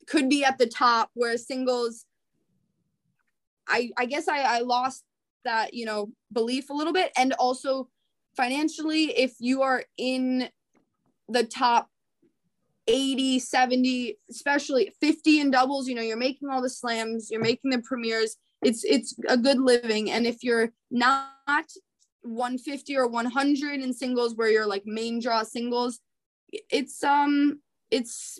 could 0.07 0.29
be 0.29 0.45
at 0.45 0.57
the 0.57 0.67
top 0.67 1.09
where 1.13 1.37
singles 1.37 2.05
i 3.67 3.89
i 3.97 4.05
guess 4.05 4.27
i 4.27 4.39
i 4.41 4.59
lost 4.59 5.03
that 5.45 5.73
you 5.73 5.85
know 5.85 6.09
belief 6.31 6.69
a 6.69 6.73
little 6.73 6.93
bit. 6.93 7.11
And 7.17 7.33
also 7.33 7.89
financially 8.35 9.05
if 9.17 9.33
you 9.39 9.61
are 9.61 9.83
in 9.97 10.49
the 11.29 11.43
top 11.43 11.89
80 12.87 13.39
70 13.39 14.15
especially 14.29 14.93
50 15.01 15.39
in 15.39 15.49
doubles 15.49 15.87
you 15.87 15.95
know 15.95 16.03
you're 16.03 16.17
making 16.17 16.49
all 16.49 16.61
the 16.61 16.69
slams 16.69 17.31
you're 17.31 17.41
making 17.41 17.71
the 17.71 17.79
premieres 17.79 18.37
it's 18.65 18.83
it's 18.83 19.15
a 19.29 19.37
good 19.37 19.59
living. 19.59 20.11
And 20.11 20.25
if 20.25 20.43
you're 20.43 20.71
not 20.89 21.71
150 22.23 22.97
or 22.97 23.07
100 23.07 23.81
in 23.81 23.93
singles 23.93 24.35
where 24.35 24.49
you're 24.49 24.65
like 24.65 24.83
main 24.85 25.19
draw 25.19 25.43
singles 25.43 25.99
it's 26.71 27.03
um 27.03 27.59
it's 27.91 28.39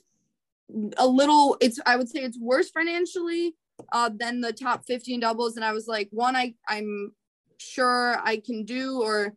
a 0.98 1.06
little 1.06 1.56
it's 1.62 1.80
i 1.86 1.96
would 1.96 2.10
say 2.10 2.22
it's 2.22 2.40
worse 2.40 2.72
financially 2.72 3.54
uh 3.92 4.10
than 4.20 4.42
the 4.42 4.54
top 4.54 4.86
15 4.86 5.20
doubles 5.20 5.56
and 5.56 5.66
i 5.66 5.74
was 5.74 5.88
like 5.88 6.10
one 6.12 6.36
i 6.36 6.54
i'm 6.68 7.12
sure 7.58 8.18
i 8.24 8.38
can 8.38 8.66
do 8.66 9.02
or 9.02 9.34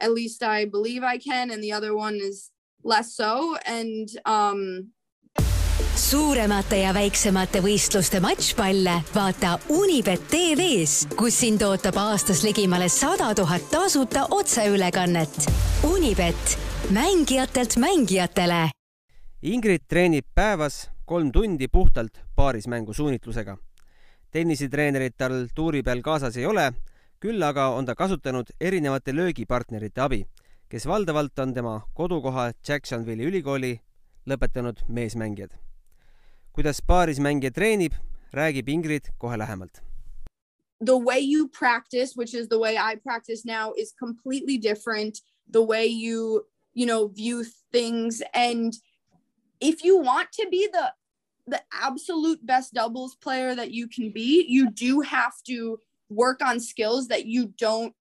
at 0.00 0.12
least 0.12 0.42
i 0.42 0.64
believe 0.64 1.02
i 1.02 1.18
can 1.18 1.50
and 1.50 1.62
the 1.62 1.72
other 1.72 1.94
one 1.94 2.14
is 2.14 2.50
less 2.82 3.16
so 3.16 3.56
and 3.66 4.08
um 4.26 4.92
suuremate 5.96 6.78
ja 6.78 6.92
väiksemate 6.94 7.60
võistluste 7.62 8.20
matšpalle 8.22 8.96
vaata 9.14 9.54
Unibet 9.72 10.26
tv-s, 10.30 11.06
kus 11.16 11.36
sind 11.40 11.62
ootab 11.62 11.96
aastas 12.02 12.42
ligimale 12.46 12.88
sada 12.92 13.30
tuhat 13.34 13.68
tasuta 13.70 14.26
otseülekannet. 14.30 15.46
Unibet, 15.86 16.58
mängijatelt 16.90 17.76
mängijatele. 17.76 18.68
Ingrid 19.42 19.86
treenib 19.88 20.26
päevas 20.34 20.90
kolm 21.04 21.32
tundi 21.32 21.68
puhtalt 21.68 22.20
paarismängu 22.34 22.92
suunitlusega. 22.92 23.56
Tennisetreenerit 24.34 25.14
tal 25.16 25.46
tuuri 25.54 25.82
peal 25.86 26.02
kaasas 26.02 26.36
ei 26.36 26.46
ole, 26.50 26.72
küll 27.22 27.42
aga 27.42 27.70
on 27.78 27.86
ta 27.86 27.94
kasutanud 27.94 28.50
erinevate 28.60 29.14
löögipartnerite 29.14 30.02
abi 30.02 30.24
kes 30.74 30.86
valdavalt 30.86 31.38
on 31.38 31.54
tema 31.54 31.80
kodukoha 31.94 32.52
Jacksonville'i 32.68 33.26
ülikooli 33.30 33.80
lõpetanud 34.26 34.80
meesmängijad. 34.88 35.50
kuidas 36.52 36.82
paarismängija 36.86 37.50
treenib, 37.50 37.92
räägib 38.32 38.68
Ingrid 38.68 39.04
kohe 39.18 39.38
lähemalt. 39.38 39.82
The 40.84 40.98
way 40.98 41.20
you 41.34 41.48
practice, 41.58 42.16
which 42.16 42.34
is 42.34 42.48
the 42.48 42.58
way 42.58 42.74
I 42.74 42.96
practice 42.96 43.42
now, 43.44 43.72
is 43.76 43.94
completely 44.00 44.58
different. 44.58 45.14
The 45.52 45.62
way 45.62 45.86
you, 45.86 46.42
you 46.74 46.86
know, 46.86 47.08
view 47.08 47.44
things. 47.72 48.22
And 48.34 48.72
if 49.60 49.84
you 49.84 50.02
want 50.02 50.28
to 50.32 50.46
be 50.50 50.68
the 50.72 50.92
the 51.46 51.60
absolute 51.72 52.44
best 52.44 52.74
doubles 52.74 53.16
player 53.16 53.54
that 53.54 53.70
you 53.70 53.88
can 53.88 54.10
be, 54.10 54.46
you 54.48 54.70
do 54.70 55.00
have 55.00 55.34
to 55.46 55.78
work 56.08 56.42
on 56.42 56.60
skills 56.60 57.08
that 57.08 57.26
you 57.26 57.52
don't 57.58 57.94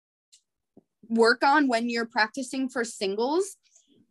work 1.09 1.43
on 1.43 1.69
when 1.69 1.89
you're 1.89 2.07
practicing 2.07 2.69
for 2.69 2.85
singles. 2.85 3.57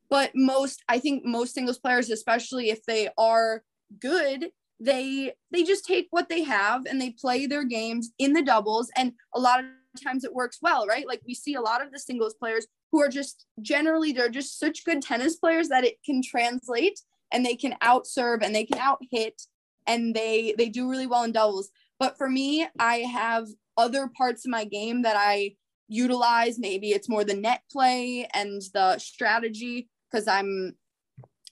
But 0.10 0.32
most, 0.34 0.84
I 0.90 1.00
think 1.00 1.24
most 1.24 1.54
singles 1.54 1.78
players, 1.78 2.10
especially 2.10 2.70
if 2.70 2.84
they 2.86 3.10
are 3.18 3.64
good, 4.00 4.52
they 4.80 5.34
they 5.52 5.64
just 5.64 5.86
take 5.86 6.08
what 6.10 6.30
they 6.30 6.44
have 6.44 6.86
and 6.86 7.02
they 7.02 7.12
play 7.12 7.46
their 7.46 7.64
games 7.64 8.12
in 8.18 8.34
the 8.34 8.42
doubles. 8.42 8.90
And 8.96 9.14
a 9.36 9.40
lot 9.40 9.60
of 9.60 9.66
times 10.04 10.24
it 10.24 10.34
works 10.34 10.60
well, 10.62 10.88
right? 10.88 11.08
Like 11.08 11.22
we 11.28 11.34
see 11.34 11.56
a 11.56 11.62
lot 11.62 11.86
of 11.86 11.92
the 11.92 12.00
singles 12.00 12.34
players 12.34 12.66
who 12.92 13.02
are 13.02 13.10
just 13.10 13.46
generally 13.62 14.12
they're 14.12 14.30
just 14.30 14.60
such 14.60 14.86
good 14.86 15.02
tennis 15.02 15.36
players 15.36 15.68
that 15.70 15.84
it 15.84 15.98
can 16.04 16.22
translate 16.24 17.00
and 17.32 17.46
they 17.46 17.56
can 17.56 17.76
out 17.82 18.08
serve 18.08 18.42
and 18.42 18.54
they 18.54 18.66
can 18.66 18.80
out 18.80 19.00
hit 19.12 19.42
and 19.88 20.16
they 20.16 20.54
they 20.58 20.70
do 20.70 20.90
really 20.90 21.08
well 21.08 21.24
in 21.24 21.32
doubles. 21.32 21.70
But 22.00 22.18
for 22.18 22.30
me, 22.30 22.68
I 22.80 22.98
have 23.00 23.48
other 23.78 24.10
parts 24.16 24.46
of 24.46 24.52
my 24.52 24.66
game 24.66 25.02
that 25.02 25.16
I 25.18 25.56
utilize. 25.88 26.60
Maybe 26.60 26.90
it's 26.90 27.10
more 27.10 27.24
the 27.24 27.34
net 27.34 27.64
play 27.72 28.28
and 28.34 28.62
the 28.74 28.98
strategy 29.00 29.90
because 30.10 30.28
I'm, 30.28 30.76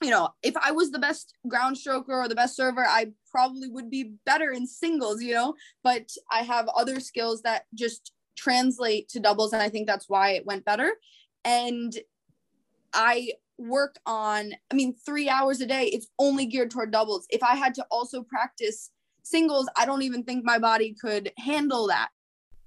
you 0.00 0.10
know, 0.10 0.30
if 0.42 0.56
I 0.56 0.70
was 0.70 0.90
the 0.90 0.98
best 0.98 1.34
ground 1.48 1.76
stroker 1.76 2.10
or 2.10 2.28
the 2.28 2.34
best 2.34 2.56
server, 2.56 2.86
I 2.86 3.12
probably 3.30 3.68
would 3.68 3.90
be 3.90 4.14
better 4.24 4.52
in 4.52 4.66
singles, 4.66 5.22
you 5.22 5.34
know, 5.34 5.54
but 5.82 6.08
I 6.30 6.42
have 6.42 6.68
other 6.68 7.00
skills 7.00 7.42
that 7.42 7.64
just 7.74 8.12
translate 8.36 9.08
to 9.10 9.20
doubles. 9.20 9.52
And 9.52 9.60
I 9.60 9.68
think 9.68 9.86
that's 9.86 10.08
why 10.08 10.30
it 10.30 10.46
went 10.46 10.64
better. 10.64 10.92
And 11.44 11.92
I 12.94 13.32
work 13.58 13.98
on, 14.06 14.52
I 14.70 14.74
mean, 14.74 14.94
three 14.94 15.28
hours 15.28 15.60
a 15.60 15.66
day, 15.66 15.84
it's 15.86 16.08
only 16.18 16.46
geared 16.46 16.70
toward 16.70 16.92
doubles. 16.92 17.26
If 17.30 17.42
I 17.42 17.56
had 17.56 17.74
to 17.74 17.84
also 17.90 18.22
practice 18.22 18.90
singles, 19.22 19.68
I 19.76 19.86
don't 19.86 20.02
even 20.02 20.24
think 20.24 20.44
my 20.44 20.58
body 20.58 20.94
could 20.94 21.32
handle 21.36 21.88
that. 21.88 22.08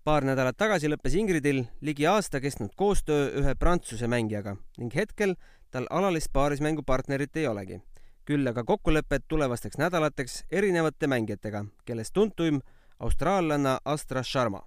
paar 0.03 0.25
nädalat 0.25 0.57
tagasi 0.57 0.89
lõppes 0.89 1.13
Ingridil 1.13 1.59
ligi 1.85 2.07
aasta 2.09 2.39
kestnud 2.41 2.71
koostöö 2.75 3.27
ühe 3.37 3.51
Prantsuse 3.55 4.07
mängijaga 4.09 4.55
ning 4.77 4.95
hetkel 4.95 5.35
tal 5.71 5.85
alalist 5.89 6.31
paarismängu 6.33 6.81
partnerit 6.83 7.37
ei 7.37 7.47
olegi. 7.47 7.81
küll 8.25 8.47
aga 8.47 8.63
kokkulepped 8.63 9.23
tulevasteks 9.27 9.77
nädalateks 9.77 10.43
erinevate 10.51 11.07
mängijatega, 11.07 11.65
kellest 11.85 12.13
tuntuim 12.13 12.61
austraallanna 12.99 13.79
Astra 13.85 14.23
Sharma. 14.23 14.61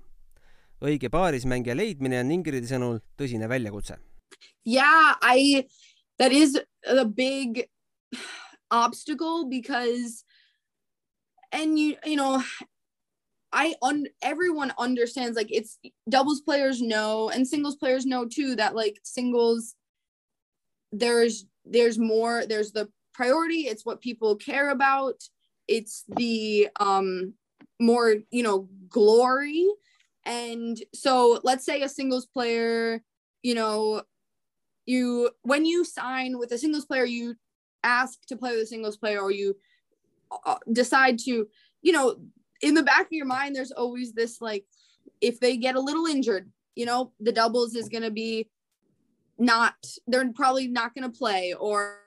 õige 0.80 1.08
paarismängija 1.10 1.76
leidmine 1.76 2.20
on 2.20 2.30
Ingridi 2.30 2.66
sõnul 2.66 2.98
tõsine 3.16 3.48
väljakutse. 3.48 3.98
Yeah, 4.66 5.18
I, 5.22 5.66
that 6.18 6.32
is 6.32 6.60
a 6.86 7.04
big 7.04 7.68
obstacle 8.70 9.48
because 9.48 10.24
and 11.52 11.78
you, 11.78 11.96
you 12.04 12.16
know, 12.16 12.42
I 13.52 13.74
un 13.82 14.06
everyone 14.22 14.72
understands 14.78 15.36
like 15.36 15.52
it's 15.52 15.78
doubles 16.08 16.40
players 16.40 16.82
know 16.82 17.30
and 17.30 17.46
singles 17.46 17.76
players 17.76 18.04
know 18.04 18.26
too 18.26 18.56
that 18.56 18.74
like 18.74 18.98
singles 19.04 19.76
there's 20.90 21.46
there's 21.64 21.96
more 21.96 22.44
there's 22.46 22.72
the 22.72 22.88
priority 23.12 23.68
it's 23.68 23.86
what 23.86 24.00
people 24.00 24.34
care 24.34 24.70
about 24.70 25.22
it's 25.68 26.04
the 26.08 26.68
um 26.80 27.34
more 27.80 28.16
you 28.30 28.42
know 28.42 28.68
glory. 28.88 29.66
And 30.26 30.78
so 30.94 31.40
let's 31.44 31.66
say 31.66 31.82
a 31.82 31.88
singles 31.88 32.26
player 32.26 33.02
you 33.42 33.54
know 33.54 34.02
you 34.86 35.30
when 35.42 35.64
you 35.64 35.84
sign 35.84 36.38
with 36.38 36.52
a 36.52 36.58
singles 36.58 36.84
player 36.84 37.04
you 37.04 37.34
ask 37.82 38.24
to 38.26 38.36
play 38.36 38.52
with 38.52 38.62
a 38.62 38.66
singles 38.66 38.96
player 38.96 39.20
or 39.20 39.30
you 39.30 39.56
uh, 40.46 40.56
decide 40.72 41.18
to 41.18 41.46
you 41.82 41.92
know 41.92 42.16
in 42.62 42.74
the 42.74 42.82
back 42.82 43.06
of 43.06 43.12
your 43.12 43.26
mind 43.26 43.54
there's 43.54 43.72
always 43.72 44.12
this 44.12 44.40
like 44.40 44.64
if 45.20 45.40
they 45.40 45.56
get 45.56 45.76
a 45.76 45.80
little 45.80 46.06
injured 46.06 46.50
you 46.74 46.86
know 46.86 47.12
the 47.20 47.32
doubles 47.32 47.74
is 47.74 47.88
going 47.88 48.02
to 48.02 48.10
be 48.10 48.48
not 49.38 49.74
they're 50.06 50.30
probably 50.32 50.68
not 50.68 50.94
going 50.94 51.10
to 51.10 51.18
play 51.18 51.52
or 51.54 52.00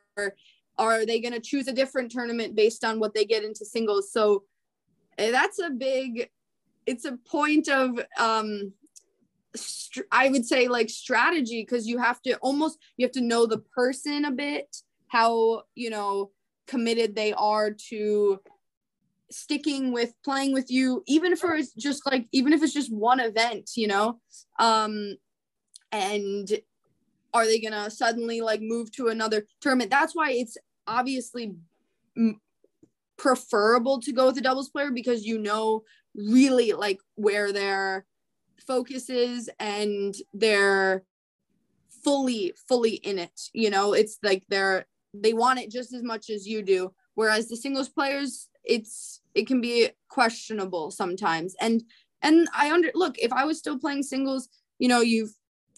are 0.77 1.05
they 1.05 1.19
going 1.19 1.33
to 1.33 1.39
choose 1.39 1.67
a 1.67 1.73
different 1.73 2.11
tournament 2.11 2.55
based 2.55 2.83
on 2.83 2.99
what 2.99 3.13
they 3.13 3.25
get 3.25 3.43
into 3.43 3.65
singles? 3.65 4.11
So 4.11 4.43
eh, 5.17 5.31
that's 5.31 5.59
a 5.59 5.69
big 5.69 6.29
it's 6.85 7.05
a 7.05 7.17
point 7.17 7.67
of 7.67 7.99
um 8.17 8.71
I 10.12 10.30
would 10.30 10.46
say 10.46 10.67
like 10.67 10.89
strategy 10.89 11.62
because 11.62 11.88
you 11.88 11.98
have 12.00 12.22
to 12.24 12.36
almost 12.38 12.80
you 12.98 13.06
have 13.06 13.13
to 13.13 13.22
know 13.22 13.46
the 13.46 13.60
person 13.60 14.26
a 14.26 14.32
bit 14.32 14.78
how 15.08 15.63
you 15.76 15.89
know 15.89 16.32
committed 16.67 17.15
they 17.15 17.34
are 17.34 17.72
to 17.72 18.39
sticking 19.30 19.91
with 19.91 20.13
playing 20.24 20.54
with 20.54 20.72
you 20.72 21.04
even 21.06 21.34
if 21.34 21.41
it's 21.43 21.74
just 21.74 22.06
like 22.06 22.28
even 22.32 22.54
if 22.54 22.63
it's 22.63 22.74
just 22.74 22.93
one 22.93 23.20
event 23.20 23.72
you 23.76 23.88
know? 23.88 24.20
Um 24.60 25.15
and 25.91 26.50
are 27.34 27.46
they 27.46 27.60
gonna 27.60 27.89
suddenly 27.89 28.41
like 28.41 28.62
move 28.62 28.91
to 28.93 29.08
another 29.08 29.46
tournament? 29.62 29.91
That's 29.91 30.15
why 30.15 30.32
it's 30.32 30.58
obviously 30.88 31.56
preferable 33.17 34.00
to 34.02 34.12
go 34.12 34.28
with 34.28 34.38
a 34.38 34.41
doubles 34.41 34.70
player 34.70 34.91
because 34.91 35.26
you 35.26 35.38
know 35.38 35.84
really 36.15 36.74
like 36.74 37.00
where 37.15 37.52
their 37.52 38.06
focus 38.65 39.10
is 39.10 39.50
and 39.60 40.15
they're 40.34 41.04
fully 42.04 42.54
fully 42.67 42.96
in 42.96 43.20
it 43.20 43.39
you 43.54 43.70
know? 43.70 43.93
It's 43.93 44.17
like 44.24 44.43
they're 44.50 44.86
they 45.13 45.34
want 45.34 45.60
it 45.60 45.72
just 45.72 45.93
as 45.93 46.04
much 46.04 46.30
as 46.30 46.48
you 46.48 46.62
do. 46.62 46.93
Whereas 47.15 47.48
the 47.48 47.58
singles 47.58 47.89
players 47.89 48.50
it's 48.63 49.22
it 49.34 49.48
can 49.48 49.62
be 49.62 49.89
questionable 50.10 50.91
sometimes. 50.91 51.56
And 51.60 51.84
and 52.24 52.48
i 52.56 52.72
under 52.72 52.89
look 52.96 53.15
if 53.20 53.32
i 53.32 53.46
was 53.46 53.60
still 53.60 53.78
playing 53.78 54.02
singles 54.02 54.50
you 54.80 54.88
know 54.88 55.02
you 55.02 55.30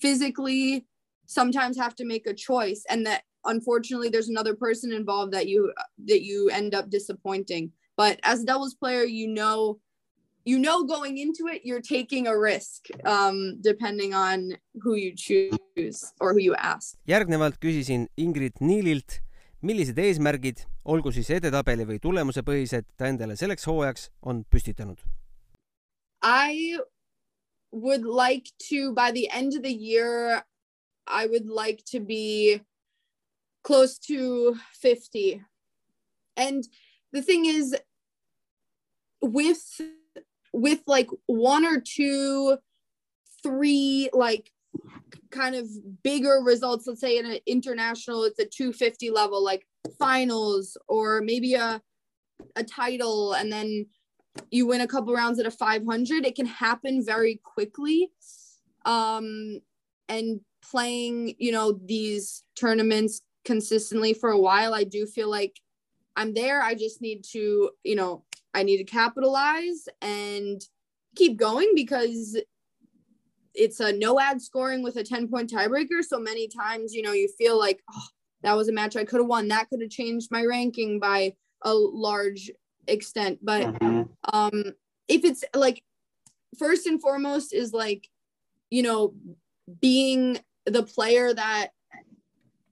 physically 0.02 0.86
sometimes 1.26 1.78
have 1.78 1.94
to 1.94 2.06
make 2.06 2.26
a 2.26 2.34
choice 2.34 2.86
and 2.90 3.06
that 3.06 3.24
unfortunately 3.46 4.10
there's 4.10 4.30
another 4.30 4.56
person 4.56 4.92
involved 4.92 5.34
that 5.34 5.48
you 5.48 5.72
that 6.06 6.24
you 6.24 6.50
end 6.50 6.74
up 6.76 6.90
disappointing. 6.90 7.72
But 7.96 8.20
as 8.24 8.42
a 8.42 8.46
doubles 8.46 8.74
player 8.74 9.04
you 9.04 9.28
know 9.28 9.80
you 10.46 10.60
know 10.60 10.84
going 10.84 11.18
into 11.18 11.48
it 11.48 11.62
you're 11.64 11.82
taking 11.82 12.28
a 12.28 12.38
risk 12.38 12.88
um, 13.06 13.60
depending 13.62 14.14
on 14.14 14.58
who 14.82 14.96
you 14.96 15.14
choose 15.16 16.14
or 16.20 16.34
who 16.34 16.40
you 16.40 16.56
ask. 16.56 16.98
järgnevalt 17.08 17.60
küsisin 17.60 18.08
Ingrid 18.18 18.60
Niililt, 18.60 19.22
millised 19.62 19.98
eesmärgid, 19.98 20.66
olgu 20.86 21.12
siis 21.12 21.30
edetabeli 21.30 21.86
või 21.86 22.00
tulemusepõhised, 22.00 22.88
ta 22.98 23.10
endale 23.12 23.36
selleks 23.36 23.68
hooajaks 23.68 24.10
on 24.22 24.46
püstitanud? 24.50 25.04
I 26.24 26.80
would 27.72 28.06
like 28.06 28.52
to 28.70 28.94
by 28.94 29.12
the 29.12 29.30
end 29.32 29.56
of 29.56 29.64
the 29.64 29.74
year 29.74 30.44
I 31.10 31.26
would 31.26 31.50
like 31.50 31.84
to 31.92 32.00
be 32.00 32.62
close 33.64 33.98
to 34.00 34.56
50. 34.74 35.42
And 36.38 36.64
the 37.12 37.22
thing 37.22 37.46
is 37.46 37.76
with 39.22 39.82
with 40.54 40.80
like 40.88 41.10
one 41.26 41.66
or 41.66 41.80
two 41.80 42.58
three 43.44 44.10
like 44.14 44.52
kind 45.32 45.56
of 45.56 45.68
bigger 46.04 46.42
results 46.44 46.88
let's 46.88 47.02
say 47.02 47.18
in 47.18 47.26
an 47.26 47.38
international 47.46 48.24
it's 48.24 48.40
a 48.40 48.46
250 48.46 49.12
level 49.12 49.44
like 49.44 49.66
finals 49.98 50.78
or 50.88 51.22
maybe 51.22 51.54
a 51.54 51.82
a 52.56 52.64
title 52.64 53.34
and 53.34 53.52
then 53.52 53.86
you 54.52 54.66
win 54.66 54.82
a 54.82 54.88
couple 54.88 55.14
rounds 55.14 55.40
at 55.40 55.46
a 55.46 55.52
500 55.52 56.26
it 56.26 56.36
can 56.36 56.46
happen 56.46 57.04
very 57.04 57.40
quickly 57.44 58.10
um 58.86 59.60
and 60.08 60.40
playing 60.70 61.36
you 61.38 61.52
know 61.52 61.80
these 61.86 62.44
tournaments 62.56 63.22
consistently 63.46 64.14
for 64.14 64.30
a 64.30 64.40
while 64.40 64.74
i 64.74 64.84
do 64.84 65.06
feel 65.06 65.30
like 65.30 65.60
i'm 66.16 66.34
there 66.34 66.62
i 66.62 66.74
just 66.74 67.02
need 67.02 67.24
to 67.24 67.70
you 67.84 67.96
know 67.96 68.24
I 68.54 68.64
need 68.64 68.78
to 68.78 68.84
capitalize 68.84 69.88
and 70.02 70.62
keep 71.16 71.38
going 71.38 71.72
because 71.76 72.38
it's 73.54 73.80
a 73.80 73.92
no 73.92 74.20
ad 74.20 74.42
scoring 74.42 74.84
with 74.84 74.96
a 74.96 75.04
10 75.04 75.28
point 75.28 75.52
tiebreaker. 75.52 76.02
So 76.02 76.20
many 76.20 76.48
times, 76.48 76.94
you 76.94 77.02
know, 77.02 77.12
you 77.12 77.28
feel 77.38 77.58
like, 77.60 77.82
oh, 77.94 78.08
that 78.44 78.56
was 78.56 78.70
a 78.70 78.74
match 78.74 78.96
I 78.96 79.04
could 79.04 79.20
have 79.20 79.28
won. 79.28 79.48
That 79.48 79.70
could 79.70 79.82
have 79.82 79.90
changed 79.90 80.32
my 80.32 80.46
ranking 80.46 81.00
by 81.00 81.34
a 81.64 81.74
large 81.74 82.52
extent. 82.88 83.40
But 83.42 83.74
mm-hmm. 83.74 84.04
um, 84.34 84.64
if 85.08 85.26
it's 85.26 85.44
like, 85.54 85.84
first 86.58 86.88
and 86.88 87.02
foremost, 87.02 87.54
is 87.54 87.74
like, 87.74 88.08
you 88.70 88.82
know, 88.82 89.14
being 89.82 90.40
the 90.66 90.84
player 90.84 91.34
that 91.34 91.70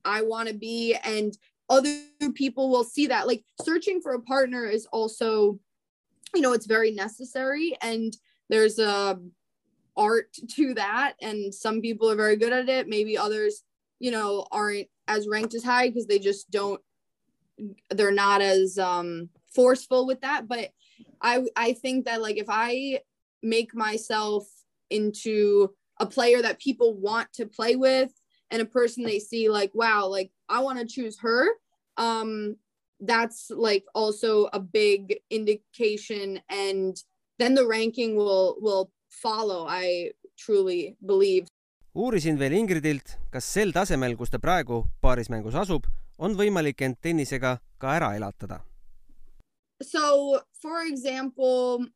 I 0.05 0.21
want 0.21 0.47
to 0.47 0.55
be 0.55 0.95
and 0.95 1.37
other 1.69 1.95
people 2.33 2.69
will 2.69 2.83
see 2.83 3.07
that. 3.07 3.27
Like, 3.27 3.43
searching 3.61 4.01
for 4.01 4.13
a 4.13 4.21
partner 4.21 4.65
is 4.65 4.87
also 4.91 5.59
you 6.37 6.43
know 6.43 6.53
it's 6.53 6.67
very 6.67 6.91
necessary 6.91 7.75
and 7.81 8.15
there's 8.47 8.77
a 8.79 9.19
art 9.97 10.31
to 10.51 10.75
that. 10.75 11.15
And 11.21 11.53
some 11.53 11.81
people 11.81 12.09
are 12.09 12.15
very 12.15 12.35
good 12.37 12.53
at 12.53 12.69
it. 12.69 12.87
Maybe 12.87 13.17
others 13.17 13.63
you 13.99 14.11
know 14.11 14.45
aren't 14.51 14.87
as 15.07 15.27
ranked 15.27 15.55
as 15.55 15.63
high 15.63 15.87
because 15.87 16.05
they 16.05 16.19
just 16.19 16.51
don't 16.51 16.79
they're 17.89 18.11
not 18.11 18.41
as 18.41 18.77
um 18.77 19.29
forceful 19.53 20.05
with 20.05 20.21
that. 20.21 20.47
But 20.47 20.69
i 21.21 21.43
i 21.55 21.73
think 21.73 22.05
that 22.05 22.21
like 22.21 22.37
if 22.37 22.47
i 22.49 22.99
make 23.43 23.73
myself 23.75 24.47
into 24.89 25.69
a 25.99 26.05
player 26.05 26.41
that 26.41 26.59
people 26.59 26.93
want 26.93 27.31
to 27.33 27.45
play 27.45 27.75
with 27.75 28.11
and 28.51 28.61
a 28.61 28.65
person 28.65 29.03
they 29.03 29.19
see 29.19 29.49
like 29.49 29.71
wow 29.73 30.07
like 30.07 30.31
i 30.49 30.59
want 30.59 30.79
to 30.79 30.85
choose 30.85 31.17
her 31.19 31.47
um 31.97 32.55
that's 32.99 33.49
like 33.49 33.85
also 33.93 34.49
a 34.53 34.59
big 34.59 35.19
indication 35.29 36.39
and 36.49 37.03
then 37.39 37.53
the 37.53 37.65
ranking 37.65 38.15
will 38.15 38.57
will 38.59 38.91
follow 39.09 39.65
i 39.67 40.11
truly 40.37 40.97
believe 41.05 41.47
uurisin 41.97 42.37
veel 42.37 42.53
Ingridilt, 42.53 43.17
kas 43.33 43.45
sel 43.45 43.73
tasemel, 43.73 44.15
kus 44.17 44.29
ta 44.29 44.37
praegu 44.37 44.83
paarismängus 45.01 45.57
asub, 45.57 45.87
on 46.21 46.35
võimalik 46.37 46.83
end 46.85 46.99
tennisega 47.01 47.57
ka 47.81 47.93
ära 47.97 48.13
elatada. 48.17 48.61
So 49.81 50.41
for 50.61 50.85
example, 50.85 51.87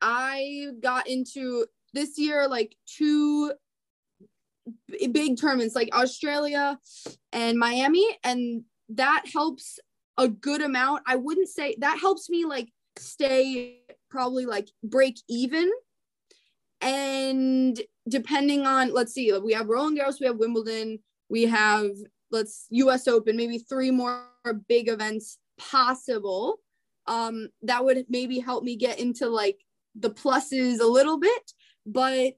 I 0.00 0.72
got 0.80 1.06
into 1.06 1.66
this 1.94 2.18
year 2.18 2.48
like 2.48 2.76
two 2.86 3.52
big 5.12 5.36
tournaments 5.36 5.74
like 5.74 5.90
Australia 5.92 6.78
and 7.32 7.58
Miami 7.58 8.06
and 8.24 8.64
that 8.96 9.24
helps 9.32 9.78
a 10.18 10.28
good 10.28 10.62
amount. 10.62 11.02
I 11.06 11.16
wouldn't 11.16 11.48
say 11.48 11.76
that 11.78 11.98
helps 11.98 12.28
me 12.28 12.44
like 12.44 12.68
stay 12.98 13.78
probably 14.10 14.46
like 14.46 14.68
break 14.82 15.16
even. 15.28 15.70
And 16.80 17.80
depending 18.08 18.66
on, 18.66 18.92
let's 18.92 19.14
see, 19.14 19.32
we 19.38 19.52
have 19.52 19.68
Roland 19.68 19.98
Garros, 19.98 20.20
we 20.20 20.26
have 20.26 20.38
Wimbledon, 20.38 20.98
we 21.28 21.44
have 21.44 21.90
let's 22.30 22.66
US 22.70 23.06
Open, 23.06 23.36
maybe 23.36 23.58
three 23.58 23.90
more 23.90 24.24
big 24.68 24.88
events 24.88 25.38
possible. 25.58 26.58
Um, 27.06 27.48
that 27.62 27.84
would 27.84 28.06
maybe 28.08 28.38
help 28.38 28.64
me 28.64 28.76
get 28.76 28.98
into 28.98 29.28
like 29.28 29.58
the 29.94 30.10
pluses 30.10 30.80
a 30.80 30.86
little 30.86 31.18
bit. 31.18 31.52
But 31.86 32.36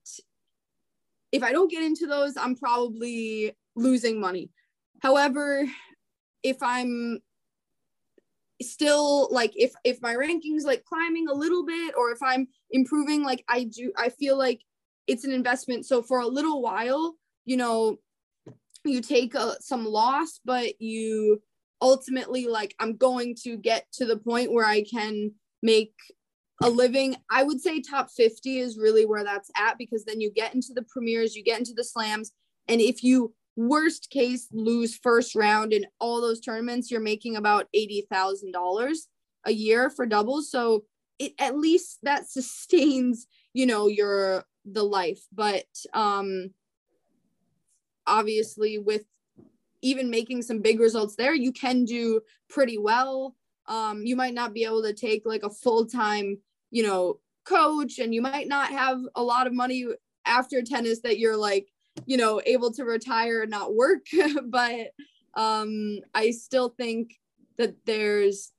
if 1.32 1.42
I 1.42 1.52
don't 1.52 1.70
get 1.70 1.82
into 1.82 2.06
those, 2.06 2.36
I'm 2.36 2.56
probably 2.56 3.52
losing 3.76 4.20
money. 4.20 4.50
However, 5.00 5.66
if 6.44 6.58
I'm 6.62 7.18
still 8.62 9.28
like 9.32 9.52
if 9.56 9.72
if 9.82 10.00
my 10.00 10.14
rankings 10.14 10.64
like 10.64 10.84
climbing 10.84 11.26
a 11.28 11.34
little 11.34 11.66
bit 11.66 11.94
or 11.98 12.12
if 12.12 12.18
I'm 12.22 12.46
improving 12.70 13.24
like 13.24 13.44
I 13.48 13.64
do 13.64 13.92
I 13.98 14.10
feel 14.10 14.38
like 14.38 14.60
it's 15.08 15.24
an 15.24 15.32
investment 15.32 15.84
so 15.84 16.02
for 16.02 16.20
a 16.20 16.26
little 16.26 16.62
while 16.62 17.16
you 17.44 17.56
know 17.56 17.96
you 18.84 19.00
take 19.00 19.34
a, 19.34 19.56
some 19.60 19.84
loss 19.84 20.40
but 20.44 20.80
you 20.80 21.42
ultimately 21.82 22.46
like 22.46 22.74
I'm 22.78 22.96
going 22.96 23.34
to 23.42 23.56
get 23.56 23.90
to 23.94 24.06
the 24.06 24.16
point 24.16 24.52
where 24.52 24.66
I 24.66 24.84
can 24.84 25.32
make 25.62 25.94
a 26.62 26.70
living. 26.70 27.16
I 27.30 27.42
would 27.42 27.60
say 27.60 27.80
top 27.80 28.10
50 28.10 28.58
is 28.58 28.78
really 28.78 29.04
where 29.04 29.24
that's 29.24 29.50
at 29.56 29.76
because 29.78 30.04
then 30.04 30.20
you 30.20 30.30
get 30.30 30.54
into 30.54 30.72
the 30.74 30.84
premieres, 30.88 31.34
you 31.34 31.42
get 31.42 31.58
into 31.58 31.74
the 31.74 31.84
slams. 31.84 32.32
And 32.68 32.80
if 32.80 33.02
you 33.02 33.34
worst 33.56 34.10
case 34.10 34.48
lose 34.52 34.96
first 34.96 35.34
round 35.34 35.72
in 35.72 35.86
all 36.00 36.20
those 36.20 36.40
tournaments, 36.40 36.90
you're 36.90 37.00
making 37.00 37.36
about 37.36 37.68
$80,000 37.74 38.96
a 39.46 39.52
year 39.52 39.90
for 39.90 40.06
doubles. 40.06 40.50
So 40.50 40.84
it 41.18 41.32
at 41.38 41.56
least 41.56 41.98
that 42.02 42.28
sustains, 42.28 43.26
you 43.52 43.66
know, 43.66 43.88
your 43.88 44.44
the 44.64 44.82
life. 44.82 45.20
But 45.32 45.66
um 45.92 46.50
obviously 48.06 48.78
with 48.78 49.04
even 49.82 50.08
making 50.10 50.42
some 50.42 50.60
big 50.60 50.80
results 50.80 51.14
there, 51.14 51.34
you 51.34 51.52
can 51.52 51.84
do 51.84 52.20
pretty 52.48 52.78
well. 52.78 53.36
Um, 53.66 54.04
you 54.04 54.16
might 54.16 54.34
not 54.34 54.54
be 54.54 54.64
able 54.64 54.82
to 54.82 54.94
take 54.94 55.22
like 55.26 55.42
a 55.42 55.50
full-time, 55.50 56.38
you 56.70 56.82
know, 56.82 57.20
coach, 57.44 57.98
and 57.98 58.14
you 58.14 58.22
might 58.22 58.48
not 58.48 58.70
have 58.70 59.00
a 59.14 59.22
lot 59.22 59.46
of 59.46 59.52
money 59.52 59.86
after 60.24 60.62
tennis 60.62 61.00
that 61.00 61.18
you're 61.18 61.36
like, 61.36 61.68
you 62.06 62.16
know, 62.16 62.40
able 62.44 62.72
to 62.72 62.84
retire 62.84 63.42
and 63.42 63.50
not 63.50 63.74
work. 63.74 64.06
but 64.46 64.92
um, 65.34 65.98
I 66.14 66.30
still 66.30 66.70
think 66.70 67.18
that 67.56 67.74
there's 67.86 68.52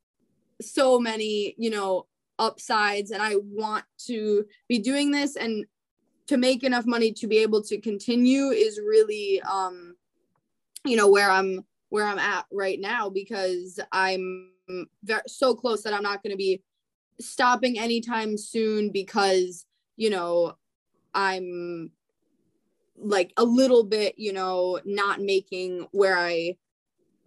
so 0.61 0.99
many, 0.99 1.55
you 1.57 1.69
know, 1.69 2.05
upsides, 2.39 3.11
and 3.11 3.21
I 3.21 3.35
want 3.37 3.85
to 4.07 4.45
be 4.67 4.79
doing 4.79 5.11
this 5.11 5.35
and 5.35 5.65
to 6.27 6.37
make 6.37 6.63
enough 6.63 6.85
money 6.85 7.11
to 7.13 7.27
be 7.27 7.37
able 7.37 7.61
to 7.61 7.79
continue 7.79 8.47
is 8.47 8.79
really 8.79 9.41
um 9.43 9.95
you 10.83 10.95
know 10.97 11.09
where 11.09 11.29
i'm 11.29 11.63
where 11.89 12.05
i'm 12.05 12.19
at 12.19 12.45
right 12.51 12.79
now 12.79 13.09
because 13.09 13.79
i'm 13.91 14.51
very, 15.03 15.21
so 15.27 15.53
close 15.53 15.83
that 15.83 15.93
i'm 15.93 16.03
not 16.03 16.23
going 16.23 16.31
to 16.31 16.37
be 16.37 16.61
stopping 17.19 17.79
anytime 17.79 18.37
soon 18.37 18.91
because 18.91 19.65
you 19.97 20.09
know 20.09 20.55
i'm 21.13 21.91
like 22.97 23.33
a 23.37 23.43
little 23.43 23.83
bit 23.83 24.13
you 24.17 24.33
know 24.33 24.79
not 24.85 25.19
making 25.19 25.87
where 25.91 26.17
i 26.17 26.55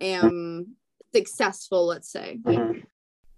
am 0.01 0.77
successful 1.13 1.87
let's 1.87 2.11
say 2.13 2.39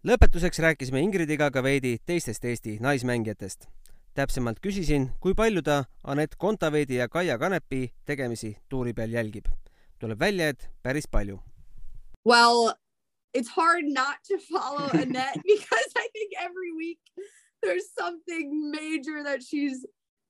lõpetuseks 0.04 0.58
rääkisime 0.58 1.00
Ingridiga 1.00 1.50
ka 1.50 1.62
veidi 1.62 1.98
teistest 2.06 2.44
Eesti 2.44 2.78
naismängijatest 2.80 3.68
täpsemalt 4.14 4.58
küsisin, 4.60 5.10
kui 5.20 5.34
palju 5.34 5.62
ta 5.62 5.84
Anett 6.04 6.34
Kontaveidi 6.38 6.98
ja 6.98 7.08
Kaia 7.08 7.38
Kanepi 7.38 7.92
tegemisi 8.06 8.56
tuuri 8.68 8.92
peal 8.92 9.10
jälgib. 9.10 9.46
tuleb 10.00 10.18
välja, 10.20 10.48
et 10.48 10.70
päris 10.82 11.06
palju. 11.06 11.38
Well, 12.24 12.72
it's 13.34 13.48
hard 13.48 13.84
not 13.84 14.16
to 14.28 14.38
follow 14.38 14.88
Annette 15.02 15.40
because 15.44 15.92
I 15.96 16.08
think 16.12 16.32
every 16.40 16.72
week 16.72 17.00
there's 17.62 17.92
something 17.98 18.70
major 18.70 19.22
that 19.22 19.42
she's 19.42 19.86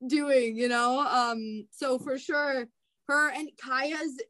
doing, 0.06 0.56
you 0.56 0.68
know? 0.68 1.00
Um, 1.00 1.66
so 1.70 1.98
for 1.98 2.18
sure, 2.18 2.66
her 3.08 3.30
and 3.30 3.50
Kaia's 3.62 4.20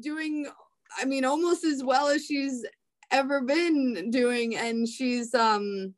doing, 0.00 0.46
I 0.98 1.04
mean, 1.04 1.24
almost 1.24 1.64
as 1.64 1.82
well 1.82 2.08
as 2.08 2.24
she's 2.26 2.64
ever 3.10 3.40
been 3.40 4.10
doing. 4.10 4.56
And 4.56 4.88
she's, 4.88 5.34
um, 5.34 5.94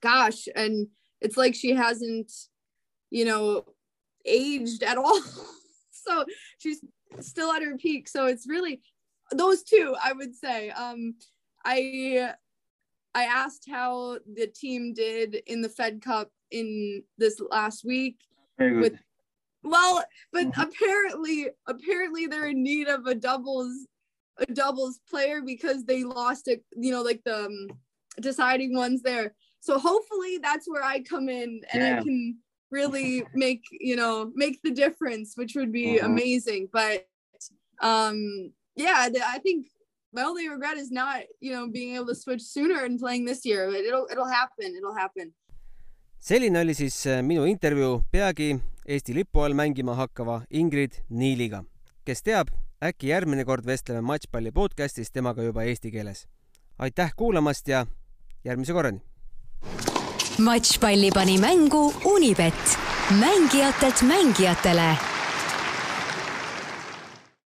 gosh, 0.00 0.48
and 0.54 0.88
it's 1.20 1.36
like 1.36 1.54
she 1.54 1.74
hasn't, 1.74 2.32
you 3.10 3.24
know, 3.24 3.64
aged 4.24 4.82
at 4.82 4.98
all. 4.98 5.20
so 5.90 6.24
she's 6.58 6.80
still 7.20 7.52
at 7.52 7.62
her 7.62 7.76
peak. 7.76 8.08
So 8.08 8.26
it's 8.26 8.48
really 8.48 8.80
those 9.32 9.62
two, 9.62 9.94
I 10.02 10.12
would 10.12 10.34
say. 10.34 10.70
Um, 10.70 11.14
I 11.64 12.32
I 13.14 13.24
asked 13.24 13.66
how 13.68 14.18
the 14.34 14.46
team 14.46 14.92
did 14.92 15.36
in 15.46 15.62
the 15.62 15.68
Fed 15.68 16.02
Cup 16.02 16.30
in 16.50 17.02
this 17.18 17.40
last 17.50 17.84
week. 17.84 18.16
With 18.58 18.94
well, 19.62 20.04
but 20.32 20.46
mm-hmm. 20.46 20.60
apparently, 20.60 21.48
apparently 21.66 22.26
they're 22.26 22.46
in 22.46 22.62
need 22.62 22.88
of 22.88 23.06
a 23.06 23.14
doubles, 23.14 23.86
a 24.38 24.46
doubles 24.46 25.00
player 25.10 25.42
because 25.42 25.84
they 25.84 26.04
lost 26.04 26.48
it. 26.48 26.64
You 26.76 26.92
know, 26.92 27.02
like 27.02 27.22
the 27.24 27.46
um, 27.46 27.68
deciding 28.20 28.74
ones 28.74 29.02
there. 29.02 29.34
So 29.60 29.78
hopefully 29.78 30.38
that's 30.38 30.68
where 30.68 30.84
I 30.84 31.00
come 31.00 31.28
in 31.28 31.60
and 31.72 31.82
yeah. 31.82 31.98
I 31.98 32.02
can 32.02 32.38
really 32.70 33.24
make, 33.34 33.64
you 33.72 33.96
know, 33.96 34.30
make 34.34 34.60
the 34.62 34.70
difference, 34.70 35.32
which 35.36 35.54
would 35.56 35.72
be 35.72 35.96
mm-hmm. 35.96 36.06
amazing. 36.06 36.68
But 36.72 37.06
um 37.82 38.52
yeah, 38.74 39.08
I 39.24 39.38
think 39.38 39.66
my 40.12 40.22
only 40.22 40.48
regret 40.48 40.76
is 40.76 40.90
not, 40.90 41.22
you 41.40 41.52
know, 41.52 41.68
being 41.68 41.96
able 41.96 42.06
to 42.06 42.14
switch 42.14 42.42
sooner 42.42 42.84
and 42.84 42.98
playing 42.98 43.24
this 43.24 43.44
year. 43.44 43.70
But 43.70 43.80
it'll 43.80 44.06
it'll 44.10 44.28
happen. 44.28 44.74
It'll 44.76 44.94
happen. 44.94 45.32
Selline 46.26 46.60
oli 46.60 46.74
siis 46.74 47.06
äh, 47.06 47.22
minu 47.22 47.44
intervjuu 47.44 48.02
peagi 48.10 48.56
Eesti 48.88 49.14
lipu 49.14 49.40
all 49.40 49.54
mängima 49.54 49.94
hakkava 49.94 50.40
Ingrid 50.50 50.92
Niiliga. 51.10 51.64
kes 52.04 52.22
teab, 52.22 52.48
äkki 52.82 53.08
järgmine 53.08 53.44
kord 53.44 53.66
vestleme 53.66 54.00
Matšpalli 54.00 54.52
podcastis 54.52 55.10
temaga 55.10 55.42
juba 55.42 55.62
eesti 55.62 55.90
keeles. 55.90 56.26
aitäh 56.78 57.12
kuulamast 57.16 57.68
ja 57.68 57.86
järgmise 58.44 58.72
korrani! 58.72 59.00
matšpalli 60.38 61.10
pani 61.14 61.38
mängu 61.38 61.94
Unibet, 62.04 62.78
mängijatelt 63.20 64.02
mängijatele 64.02 65.15